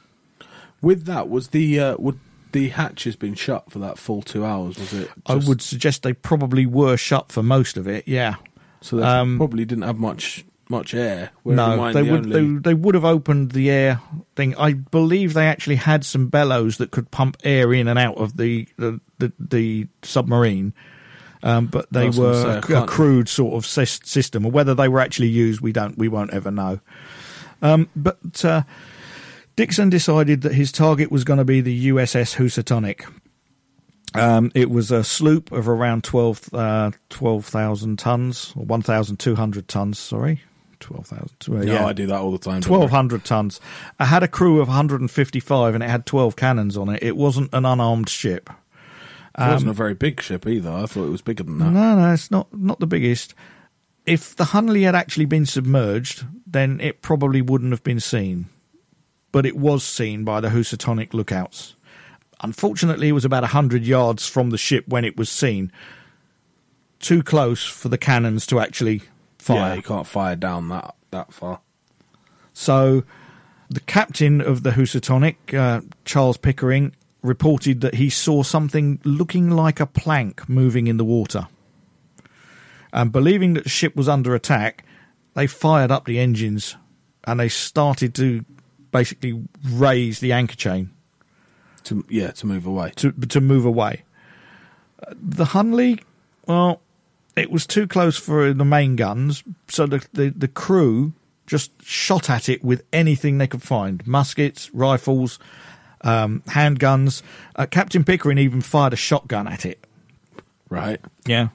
[0.81, 2.21] With that, was the uh, would
[2.53, 4.79] the hatches been shut for that full two hours?
[4.79, 5.11] Was it?
[5.27, 8.07] I would suggest they probably were shut for most of it.
[8.07, 8.37] Yeah.
[8.83, 11.31] So they um, probably didn't have much much air.
[11.45, 12.25] No, they the would.
[12.27, 14.01] only- They, they would have opened the air
[14.35, 14.55] thing.
[14.57, 18.37] I believe they actually had some bellows that could pump air in and out of
[18.37, 20.73] the the the, the submarine.
[21.43, 25.29] Um, but they were say, a crude sort of system, or whether they were actually
[25.29, 26.81] used, we don't, we won't ever know.
[27.63, 28.63] Um, but uh,
[29.55, 33.07] Dixon decided that his target was going to be the USS Housatonic.
[34.15, 40.43] Um, it was a sloop of around 12 uh, 12,000 tons, or 1,200 tons, sorry.
[40.81, 41.31] 12,000.
[41.49, 41.87] uh, No, yeah.
[41.87, 42.63] I do that all the time.
[42.63, 43.61] 1,200 tons.
[44.01, 47.03] It had a crew of 155 and it had 12 cannons on it.
[47.03, 48.51] It wasn't an unarmed ship.
[49.39, 50.71] It wasn't a very big ship either.
[50.71, 51.67] I thought it was bigger than that.
[51.67, 53.35] Um, No, no, it's not not the biggest.
[54.07, 58.47] If the Hunley had actually been submerged, then it probably wouldn't have been seen.
[59.33, 61.75] But it was seen by the Housatonic lookouts.
[62.41, 65.71] Unfortunately, it was about 100 yards from the ship when it was seen.
[66.99, 69.03] Too close for the cannons to actually
[69.55, 71.61] Yeah, you can't fire down that that far.
[72.53, 73.05] So,
[73.71, 79.79] the captain of the Housatonic, uh, Charles Pickering, reported that he saw something looking like
[79.81, 81.49] a plank moving in the water.
[82.93, 84.85] And believing that the ship was under attack,
[85.35, 86.77] they fired up the engines
[87.25, 88.45] and they started to
[88.91, 90.91] basically raise the anchor chain
[91.85, 92.93] To yeah, to move away.
[92.97, 94.05] to to move away.
[95.07, 96.01] Uh, The Hunley,
[96.47, 96.81] well,
[97.37, 101.13] it was too close for the main guns, so the, the the crew
[101.47, 105.39] just shot at it with anything they could find: muskets, rifles,
[106.01, 107.23] um, handguns.
[107.55, 109.85] Uh, Captain Pickering even fired a shotgun at it.
[110.69, 111.01] Right.
[111.27, 111.49] Yeah,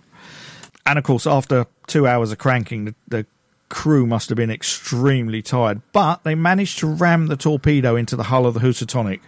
[0.85, 3.25] and of course, after two hours of cranking, the, the
[3.69, 8.23] crew must have been extremely tired, but they managed to ram the torpedo into the
[8.23, 9.21] hull of the Housatonic.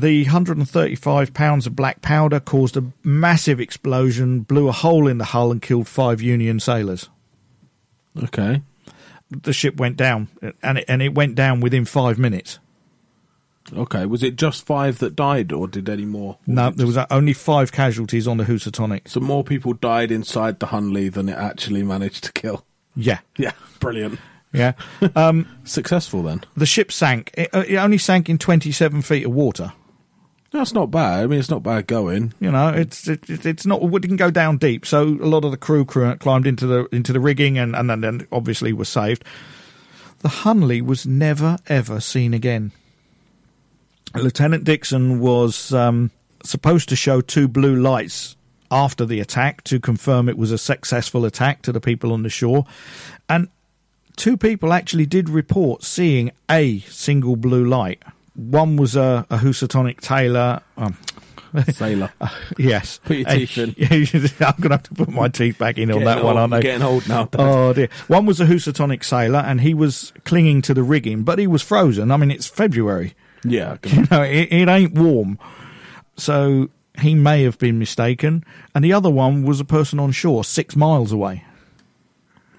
[0.00, 5.24] The 135 pounds of black powder caused a massive explosion, blew a hole in the
[5.24, 7.08] hull, and killed five Union sailors.
[8.22, 8.62] Okay.
[9.30, 10.28] The ship went down,
[10.62, 12.58] and it, and it went down within five minutes.
[13.72, 14.06] Okay.
[14.06, 16.38] Was it just five that died, or did any more?
[16.46, 19.08] No, there was only five casualties on the Housatonic.
[19.08, 22.64] So more people died inside the Hunley than it actually managed to kill.
[22.94, 24.20] Yeah, Yeah, brilliant.
[24.52, 24.72] yeah.
[25.64, 26.44] Successful then.
[26.56, 27.30] the ship sank.
[27.34, 29.72] It, uh, it only sank in 27 feet of water.
[30.56, 31.22] That's not bad.
[31.22, 32.32] I mean, it's not bad going.
[32.40, 33.82] You know, it's it, it- it's not.
[33.82, 37.12] We didn't go down deep, so a lot of the crew, climbed into the into
[37.12, 39.22] the rigging, and and then- obviously was saved.
[40.20, 42.72] The Hunley was never ever seen again.
[44.14, 46.10] Lieutenant Dixon was um,
[46.42, 48.34] supposed to show two blue lights
[48.70, 52.30] after the attack to confirm it was a successful attack to the people on the
[52.30, 52.64] shore,
[53.28, 53.48] and
[54.16, 58.02] two people actually did report seeing a single blue light.
[58.36, 60.60] One was a, a Housatonic tailor.
[60.76, 60.96] Um,
[61.72, 62.12] Sailor.
[62.58, 63.00] Yes.
[63.04, 63.70] Put your teeth in.
[64.46, 66.40] I'm going to have to put my teeth back in on that Getting one, old-
[66.52, 66.60] aren't I?
[66.60, 67.24] Getting old now.
[67.24, 67.40] Dad.
[67.40, 67.88] Oh dear.
[68.08, 71.62] One was a Housatonic sailor and he was clinging to the rigging, but he was
[71.62, 72.10] frozen.
[72.10, 73.14] I mean, it's February.
[73.44, 73.78] yeah.
[73.84, 75.38] You know, it, it ain't warm.
[76.16, 76.68] So
[77.00, 78.44] he may have been mistaken.
[78.74, 81.44] And the other one was a person on shore six miles away.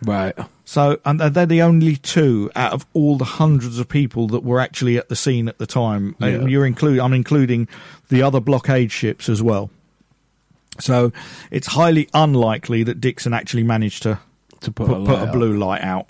[0.04, 0.36] Right.
[0.66, 4.60] So, and they're the only two out of all the hundreds of people that were
[4.60, 6.16] actually at the scene at the time.
[6.20, 6.28] Yeah.
[6.28, 7.68] And you're include, I'm including
[8.10, 9.72] the other blockade ships as well.
[10.80, 11.12] So,
[11.50, 14.20] it's highly unlikely that Dixon actually managed to
[14.62, 16.08] To put, put, a, put a blue light out.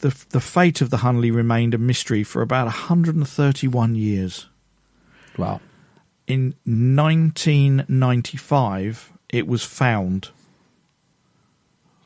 [0.00, 4.46] The the fate of the Hunley remained a mystery for about 131 years.
[5.36, 5.60] Wow.
[6.26, 10.30] In 1995, it was found.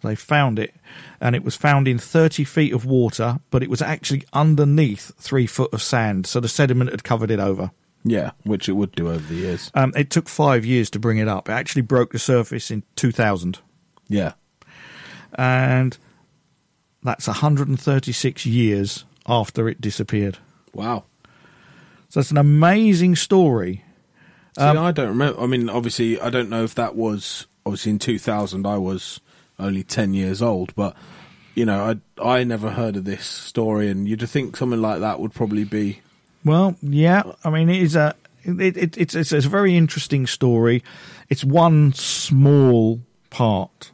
[0.03, 0.75] They found it,
[1.21, 5.47] and it was found in 30 feet of water, but it was actually underneath three
[5.47, 7.71] foot of sand, so the sediment had covered it over.
[8.05, 9.71] Yeah, which it would do over the years.
[9.75, 11.49] Um, it took five years to bring it up.
[11.49, 13.61] It actually broke the surface in 2000,
[14.09, 14.33] Yeah.
[15.35, 15.97] and
[17.03, 20.39] that's 136 years after it disappeared.
[20.75, 21.05] Wow.
[22.09, 23.85] So it's an amazing story.
[24.59, 25.41] See, I don't remember.
[25.41, 28.67] I mean, obviously, I don't know if that was obviously in 2000.
[28.67, 29.21] I was
[29.59, 30.97] only 10 years old, but
[31.55, 35.21] you know, I I never heard of this story, and you'd think something like that
[35.21, 36.01] would probably be
[36.45, 40.27] Well, yeah, I mean, it is a it, it, it's, it's it's a very interesting
[40.27, 40.83] story.
[41.29, 43.01] It's one small
[43.31, 43.93] part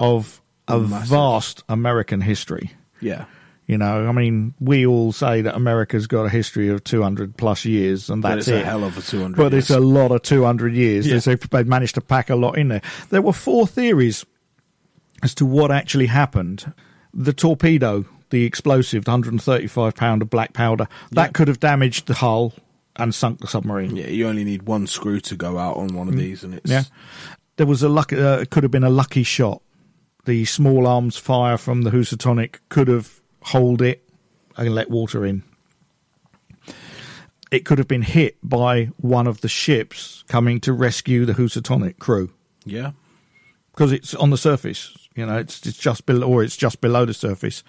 [0.00, 1.08] of a Massive.
[1.08, 2.72] vast American history.
[3.00, 3.24] yeah,
[3.66, 7.64] You know, I mean, we all say that America's got a history of 200 plus
[7.64, 8.62] years, and that's it.
[8.62, 9.36] a hell of a 200.
[9.36, 11.06] but it's a lot of 200 years.
[11.06, 11.18] Yeah.
[11.20, 12.82] They've managed to pack a lot in there.
[13.10, 14.26] There were four theories
[15.22, 16.72] as to what actually happened.
[17.14, 22.14] The torpedo, the explosive, the 135 pound of black powder, that could have damaged the
[22.14, 22.52] hull
[22.96, 23.96] and sunk the submarine.
[23.96, 26.70] Yeah, you only need one screw to go out on one of these, and it's
[26.70, 26.72] Mm.
[26.72, 26.82] Yeah.
[27.56, 28.12] There was a luck.
[28.12, 29.62] Uh, it could have been a lucky shot.
[30.26, 34.02] The small arms fire from the Housatonic could have hold it
[34.56, 35.42] and let water in.
[37.50, 41.98] It could have been hit by one of the ships coming to rescue the Housatonic
[41.98, 42.32] crew
[42.64, 42.90] yeah.
[43.70, 45.05] because it's on the surface.
[45.16, 47.64] You know, it's it's just below, or it's just below the surface.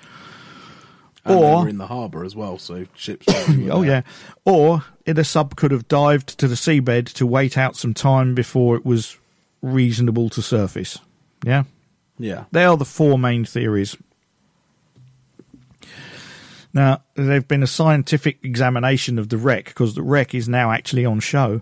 [1.26, 3.26] And Or- were in the harbour as well, so ships.
[3.72, 4.02] Oh yeah,
[4.45, 8.76] or a sub could have dived to the seabed to wait out some time before
[8.76, 9.18] it was
[9.62, 11.00] reasonable to surface.
[11.45, 11.64] Yeah.
[12.20, 13.95] yeah, They are the four main theories.
[16.74, 21.06] Now, there've been a scientific examination of the wreck because the wreck is now actually
[21.06, 21.62] on show,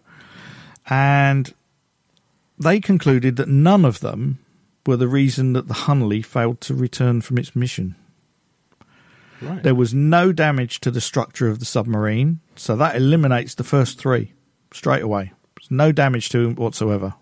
[0.90, 1.54] and
[2.58, 4.40] they concluded that none of them
[4.86, 7.96] were the reason that the Hunley failed to return from its mission.
[9.42, 9.64] right.
[9.64, 14.00] There was no damage to the structure of the submarine, so that eliminates the first
[14.00, 14.34] three
[14.72, 15.32] straight away.
[15.58, 17.16] There's no damage to it whatsoever.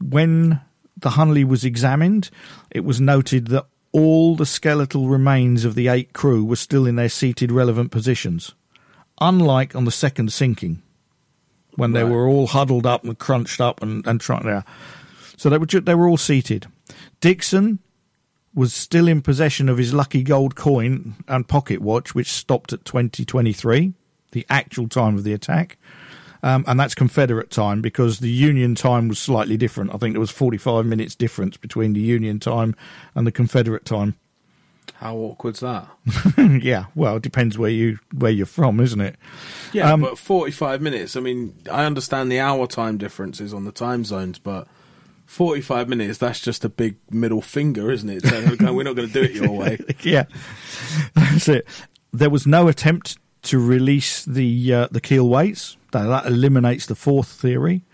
[0.00, 0.60] When
[0.96, 2.30] the Hunley was examined,
[2.70, 6.96] it was noted that all the skeletal remains of the eight crew were still in
[6.96, 8.54] their seated relevant positions,
[9.20, 10.82] unlike on the second sinking,
[11.76, 14.64] when they were all huddled up and crunched up and, and trying to.
[15.36, 16.66] So they were ju- they were all seated.
[17.20, 17.78] Dixon
[18.54, 22.84] was still in possession of his lucky gold coin and pocket watch, which stopped at
[22.86, 23.92] 2023,
[24.32, 25.76] the actual time of the attack.
[26.42, 29.92] Um, and that's Confederate time because the Union time was slightly different.
[29.94, 32.74] I think there was 45 minutes difference between the Union time
[33.14, 34.14] and the Confederate time.
[34.94, 35.88] How awkward's that?
[36.62, 39.16] yeah, well, it depends where you where you're from, isn't it?
[39.74, 41.16] Yeah, Um, but forty-five minutes.
[41.16, 44.66] I mean, I understand the hour time differences on the time zones, but
[45.26, 48.24] forty-five minutes—that's just a big middle finger, isn't it?
[48.60, 49.78] We're not going to do it your way.
[50.02, 50.24] yeah,
[51.14, 51.66] that's it.
[52.12, 55.76] There was no attempt to release the uh, the keel weights.
[55.92, 57.84] That, that eliminates the fourth theory,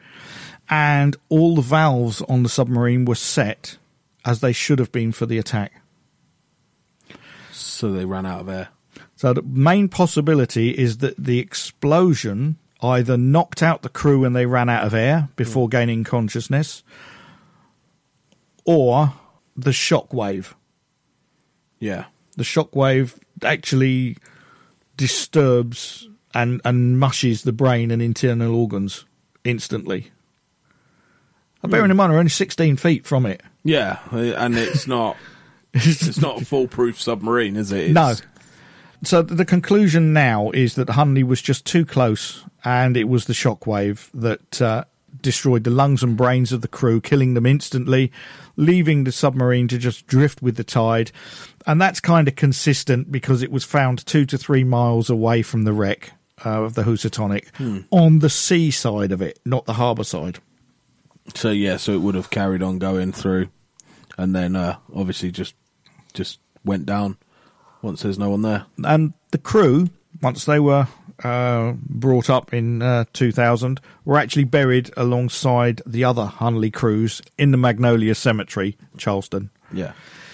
[0.68, 3.78] and all the valves on the submarine were set
[4.24, 5.72] as they should have been for the attack.
[7.50, 8.68] So they ran out of air.
[9.16, 14.46] So the main possibility is that the explosion either knocked out the crew when they
[14.46, 16.82] ran out of air before gaining consciousness,
[18.64, 19.12] or
[19.56, 20.54] the shock wave.
[21.78, 22.04] Yeah,
[22.36, 24.16] the shockwave actually
[24.96, 29.04] disturbs and, and mushes the brain and internal organs
[29.44, 30.10] instantly.
[31.62, 33.42] And bearing in mind, we're only 16 feet from it.
[33.64, 35.16] yeah, and it's not.
[35.74, 37.84] It's not a foolproof submarine, is it?
[37.84, 38.14] It's, no.
[39.04, 43.32] So the conclusion now is that Hunley was just too close, and it was the
[43.32, 44.84] shockwave that uh,
[45.20, 48.10] destroyed the lungs and brains of the crew, killing them instantly,
[48.56, 51.12] leaving the submarine to just drift with the tide.
[51.66, 55.64] And that's kind of consistent because it was found two to three miles away from
[55.64, 56.12] the wreck
[56.44, 57.48] uh, of the Housatonic
[57.90, 60.38] on the sea side of it, not the harbour side.
[61.34, 63.48] So yeah, so it would have carried on going through,
[64.18, 65.54] and then uh, obviously just
[66.14, 67.16] just went down
[67.80, 68.66] once there's no one there.
[68.84, 69.88] and the crew,
[70.20, 70.88] once they were
[71.24, 77.50] uh, brought up in uh, 2000, were actually buried alongside the other Hunley crews in
[77.50, 79.50] the Magnolia Cemetery, Charleston.
[79.72, 79.92] Yeah,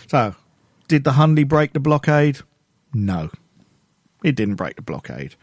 [0.08, 0.34] So,
[0.88, 2.38] did the Hunley break the blockade?
[2.92, 3.30] No,
[4.24, 5.34] it didn't break the blockade.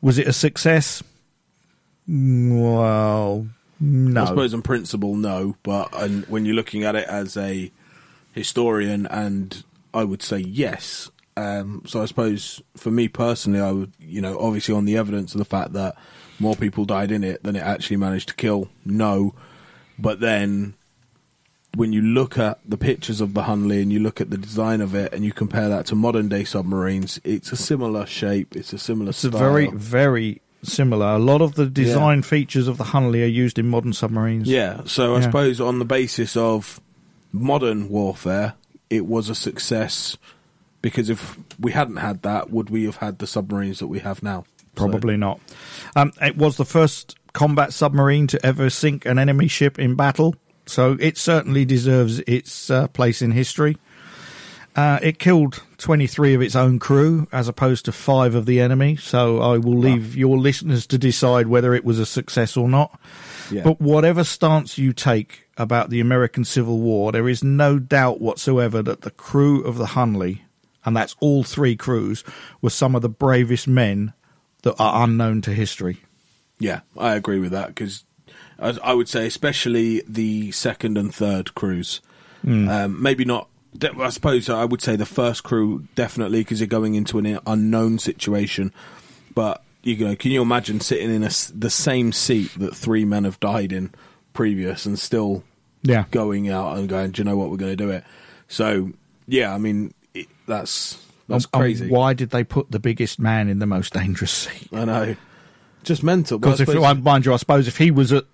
[0.00, 1.02] Was it a success?
[2.06, 3.48] Well,
[3.80, 4.22] no.
[4.22, 7.70] I suppose in principle, no, but and when you're looking at it as a
[8.32, 11.10] historian, and I would say yes.
[11.36, 15.34] Um, so I suppose for me personally, I would, you know, obviously on the evidence
[15.34, 15.96] of the fact that
[16.38, 19.34] more people died in it than it actually managed to kill, no.
[19.98, 20.74] But then
[21.74, 24.80] when you look at the pictures of the Hunley and you look at the design
[24.80, 28.72] of it and you compare that to modern day submarines, it's a similar shape, it's
[28.72, 29.40] a similar It's a style.
[29.40, 31.06] very, very similar.
[31.08, 34.48] A lot of the design features of the Hunley are used in modern submarines.
[34.48, 35.24] Yeah, so I Yeah.
[35.24, 36.80] suppose on the basis of
[37.32, 38.54] modern warfare,
[38.88, 40.16] it was a success
[40.84, 44.22] because if we hadn't had that, would we have had the submarines that we have
[44.22, 44.44] now?
[44.74, 45.40] Probably not.
[45.96, 50.34] Um, it was the first combat submarine to ever sink an enemy ship in battle,
[50.66, 53.78] so it certainly deserves its uh, place in history.
[54.76, 58.94] Uh, it killed 23 of its own crew as opposed to five of the enemy,
[58.94, 63.00] so I will leave your listeners to decide whether it was a success or not.
[63.50, 63.62] Yeah.
[63.62, 68.82] But whatever stance you take about the American Civil War, there is no doubt whatsoever
[68.82, 70.40] that the crew of the Hunley,
[70.84, 72.24] and that's all three crews,
[72.62, 74.12] were some of the bravest men
[74.62, 75.98] that are unknown to history.
[76.58, 78.04] Yeah, I agree with that because
[78.58, 82.00] I, would say especially the second and third crews.
[82.46, 83.48] Um, maybe not
[83.98, 87.98] I suppose I would say the first crew definitely because you're going into an unknown
[87.98, 88.72] situation.
[89.34, 93.24] But you know, can you imagine sitting in a the same seat that three men
[93.24, 93.90] have died in
[94.32, 95.42] previous and still
[95.82, 96.04] Yeah.
[96.10, 98.04] going out and going, do you know what, we're going to do it.
[98.46, 98.92] So
[99.26, 99.92] yeah, I mean
[100.46, 101.88] that's that's um, crazy.
[101.88, 104.68] why did they put the biggest man in the most dangerous seat?
[104.72, 105.16] I know,
[105.82, 106.38] just mental.
[106.38, 108.24] Because if suppose- I mind you, I suppose if he was at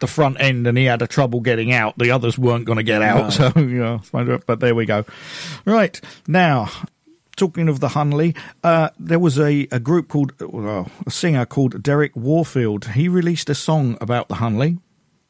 [0.00, 2.82] the front end and he had a trouble getting out, the others weren't going to
[2.82, 3.38] get out.
[3.38, 3.50] No.
[3.52, 4.00] So you know,
[4.46, 5.04] but there we go.
[5.64, 6.70] Right now,
[7.36, 11.82] talking of the Hunley, uh, there was a, a group called well, a singer called
[11.82, 12.86] Derek Warfield.
[12.86, 14.78] He released a song about the Hunley,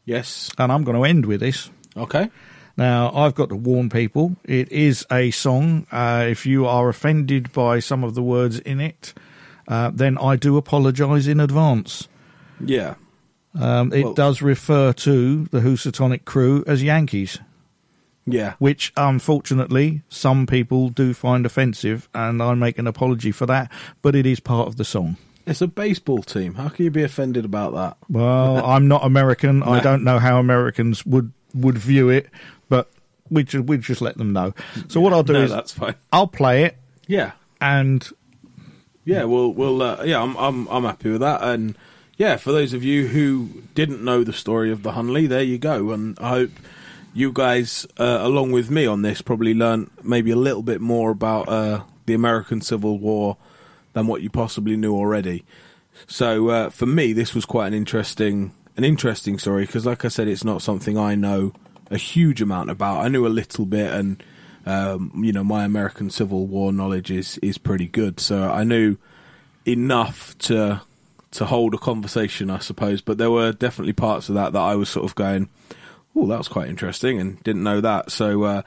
[0.04, 1.70] yes, and I'm going to end with this.
[1.96, 2.30] okay,
[2.80, 5.86] Now, I've got to warn people, it is a song.
[5.92, 9.12] Uh, if you are offended by some of the words in it,
[9.68, 12.08] uh, then I do apologise in advance.
[12.58, 12.94] yeah,
[13.58, 17.38] Um, it Well- does refer to the Housatonic crew as Yankees,
[18.24, 18.54] yeah.
[18.58, 23.70] which unfortunately some people do find offensive, and I make an apology for that,
[24.00, 25.16] but it is part of the song.
[25.46, 26.54] It's a baseball team.
[26.54, 27.96] How can you be offended about that?
[28.08, 29.62] Well, I'm not American.
[29.64, 32.28] I don't know how Americans would, would view it,
[33.30, 34.54] we just, we just let them know.
[34.88, 35.94] So what I'll do no, is that's fine.
[36.12, 36.76] I'll play it,
[37.06, 38.08] Yeah, and
[39.04, 41.76] Yeah, well, well, uh, yeah, I'm, I'm, I'm happy with that, and
[42.16, 45.58] yeah, for those of you who didn't know the story of the Hunley, there you
[45.58, 46.50] go, and I hope
[47.14, 51.10] you guys, uh, along with me on this, probably learn maybe a little bit more
[51.10, 53.36] about uh, the American Civil War
[53.92, 55.44] than what you possibly knew already.
[56.06, 60.08] So uh, for me, this was quite an interesting, an interesting story because, like I
[60.08, 61.52] said, it's not something I know
[61.90, 63.04] a huge amount about.
[63.04, 64.22] I knew a little bit, and
[64.66, 68.20] um, you know, my American Civil War knowledge is is pretty good.
[68.20, 68.96] So I knew
[69.66, 70.82] enough to
[71.32, 73.00] to hold a conversation, I suppose.
[73.00, 75.48] But there were definitely parts of that that I was sort of going,
[76.14, 78.10] "Oh, that was quite interesting," and didn't know that.
[78.10, 78.44] So.
[78.44, 78.62] Uh,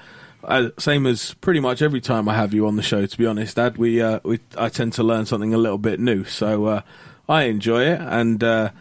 [0.77, 3.55] same as pretty much every time I have you on the show, to be honest,
[3.55, 3.77] Dad.
[3.77, 6.81] We, uh, we I tend to learn something a little bit new, so uh,
[7.29, 8.01] I enjoy it.
[8.01, 8.71] And uh,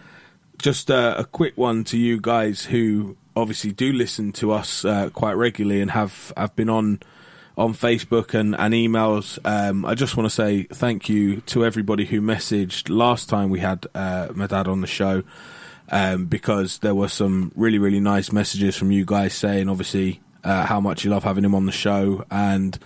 [0.58, 5.10] just uh, a quick one to you guys who obviously do listen to us uh,
[5.10, 7.00] quite regularly and have have been on
[7.56, 9.38] on Facebook and, and emails.
[9.44, 13.60] Um, I just want to say thank you to everybody who messaged last time we
[13.60, 15.22] had uh, my dad on the show.
[15.90, 20.64] Um, because there were some really, really nice messages from you guys saying, obviously, uh,
[20.64, 22.78] how much you love having him on the show and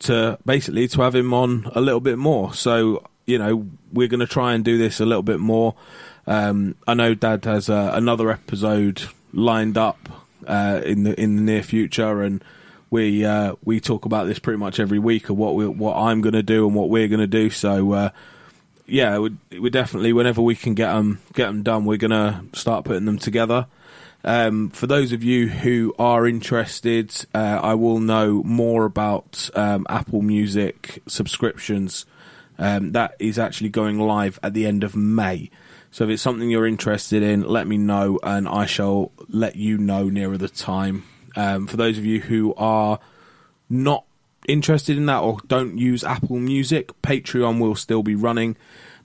[0.00, 2.54] to basically to have him on a little bit more.
[2.54, 5.74] So you know we're going to try and do this a little bit more.
[6.26, 9.02] Um, I know Dad has uh, another episode
[9.32, 12.42] lined up uh, in the in the near future, and
[12.90, 16.20] we uh, we talk about this pretty much every week of what we what I'm
[16.20, 17.50] going to do and what we're going to do.
[17.50, 17.92] So.
[17.92, 18.10] Uh,
[18.90, 22.86] yeah, we we definitely whenever we can get them get them done, we're gonna start
[22.86, 23.66] putting them together.
[24.24, 29.86] Um, for those of you who are interested, uh, I will know more about um,
[29.88, 32.04] Apple Music subscriptions.
[32.58, 35.50] Um, that is actually going live at the end of May.
[35.98, 39.76] So if it's something you're interested in, let me know and I shall let you
[39.76, 41.02] know nearer the time.
[41.34, 43.00] Um, for those of you who are
[43.68, 44.04] not
[44.46, 48.56] interested in that or don't use Apple Music, Patreon will still be running.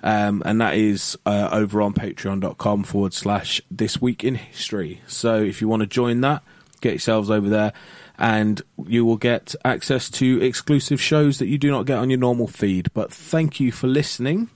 [0.03, 5.01] Um, and that is uh, over on patreon.com forward slash this week in history.
[5.07, 6.43] So if you want to join that,
[6.81, 7.73] get yourselves over there
[8.19, 12.19] and you will get access to exclusive shows that you do not get on your
[12.19, 12.93] normal feed.
[12.93, 14.51] But thank you for listening.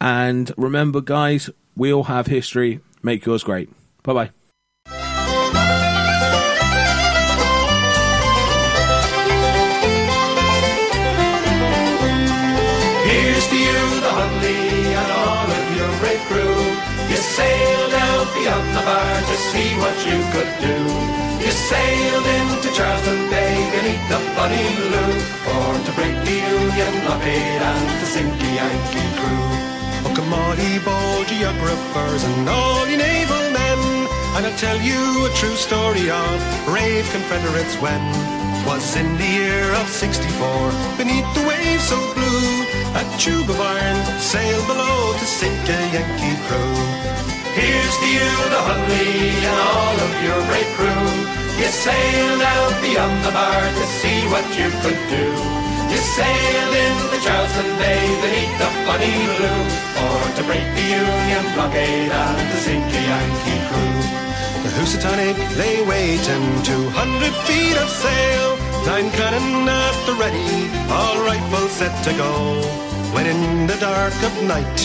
[0.00, 2.80] And remember, guys, we all have history.
[3.02, 3.68] Make yours great.
[4.02, 4.30] Bye bye.
[13.06, 14.58] Here's to you, the Hunley,
[15.00, 16.58] and all of your brave crew.
[17.10, 20.76] You sailed out beyond the bar to see what you could do.
[21.44, 25.14] You sailed into Charleston Bay beneath the bonny blue
[25.44, 29.55] for to break the Union blockade and to sink a Yankee crew.
[30.16, 33.80] Ye bold geographers and all ye naval men,
[34.32, 38.00] and I'll tell you a true story of brave Confederates when
[38.64, 42.64] was in the year of 64 beneath the waves so blue
[42.96, 46.76] a tube of iron sailed below to sink a Yankee crew.
[47.52, 51.08] Here's to you, the Hunley, and all of your brave crew.
[51.60, 55.65] You sailed out beyond the bar to see what you could do.
[55.90, 59.62] You sailed into Charleston Bay beneath the bonny blue
[59.94, 64.26] for to break the Union blockade and to sink a Yankee crew.
[64.64, 71.70] The Housatonic lay waiting 200 feet of sail, nine cannon at the ready, all rifles
[71.70, 72.62] set to go.
[73.14, 74.78] When in the dark of night,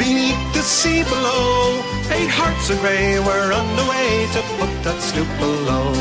[0.00, 1.84] beneath the sea below,
[2.16, 5.92] eight hearts of grey were on the way to put that sloop below.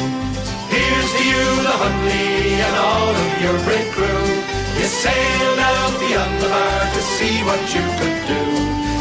[0.71, 4.34] Here's to you, the the Hunley and all of your brave crew.
[4.85, 8.41] You sailed out beyond the bar to see what you could do.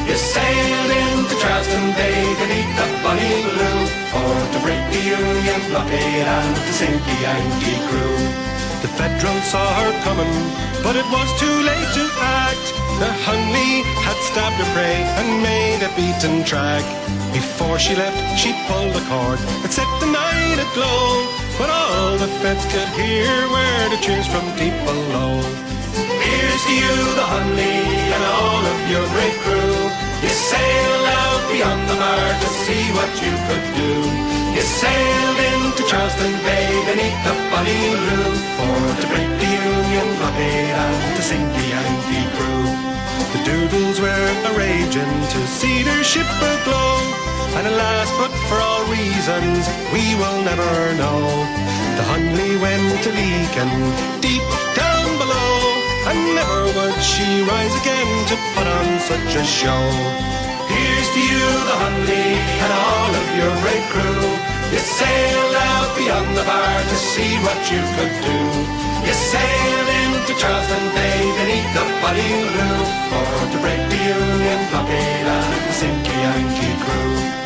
[0.09, 5.61] You sailed into Charleston Bay beneath the bonny blue for oh, to break the Union
[5.69, 8.17] blockade and to sink the Yankee crew.
[8.81, 10.33] The Federals saw her coming,
[10.81, 12.65] but it was too late to act.
[13.05, 16.85] The Hunley had stabbed her prey and made a beaten track.
[17.37, 21.29] Before she left, she pulled the cord and set the night aglow.
[21.61, 25.74] But all the feds could hear were the cheers from deep below.
[25.95, 27.79] Here's to you, the Hunley,
[28.15, 29.79] and all of your brave crew.
[30.25, 33.93] You sailed out beyond the bar to see what you could do.
[34.57, 40.75] You sailed into Charleston Bay beneath the bonny blue for to break the Union blockade
[40.83, 42.65] and to sink the Yankee crew.
[43.35, 46.99] The Doodles were a raging to see their ship aglow.
[47.55, 51.21] And alas, but for all reasons we will never know.
[51.99, 53.71] The Hunley went to Leakin,
[54.21, 54.43] deep
[54.75, 54.94] down.
[56.15, 59.83] And never would she rise again to put on such a show.
[60.71, 62.31] Here's to you, the Hunley,
[62.63, 64.23] and all of your brave crew.
[64.71, 68.41] You sailed out beyond the bar to see what you could do.
[69.07, 72.79] You sailed into Charleston Bay beneath the bonny blue
[73.11, 77.44] for to break the Union blockade and sink Yankee crew.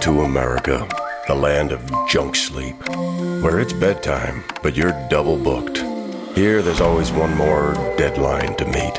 [0.00, 0.88] To America,
[1.28, 2.76] the land of junk sleep,
[3.42, 5.78] where it's bedtime, but you're double booked.
[6.34, 8.98] Here, there's always one more deadline to meet,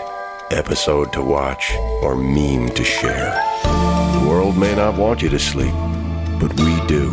[0.52, 1.74] episode to watch,
[2.04, 3.34] or meme to share.
[3.64, 5.74] The world may not want you to sleep,
[6.40, 7.10] but we do.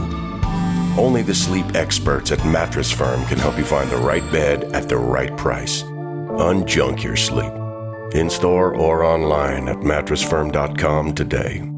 [0.99, 4.89] Only the sleep experts at Mattress Firm can help you find the right bed at
[4.89, 5.83] the right price.
[5.83, 7.53] Unjunk your sleep.
[8.15, 11.78] In store or online at mattressfirm.com today.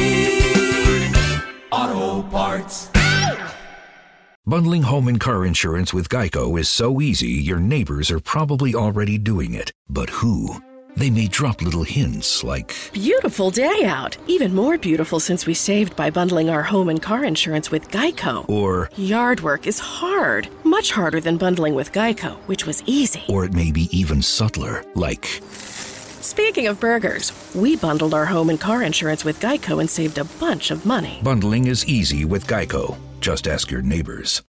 [4.45, 9.17] Bundling home and car insurance with Geico is so easy, your neighbors are probably already
[9.17, 9.71] doing it.
[9.87, 10.61] But who?
[10.97, 14.17] They may drop little hints like, Beautiful day out.
[14.27, 18.43] Even more beautiful since we saved by bundling our home and car insurance with Geico.
[18.49, 23.23] or, Yard work is hard, much harder than bundling with Geico, which was easy.
[23.29, 25.41] or it may be even subtler, like,
[26.21, 30.23] Speaking of burgers, we bundled our home and car insurance with Geico and saved a
[30.39, 31.19] bunch of money.
[31.23, 32.95] bundling is easy with Geico.
[33.19, 34.39] Just ask your neighbors.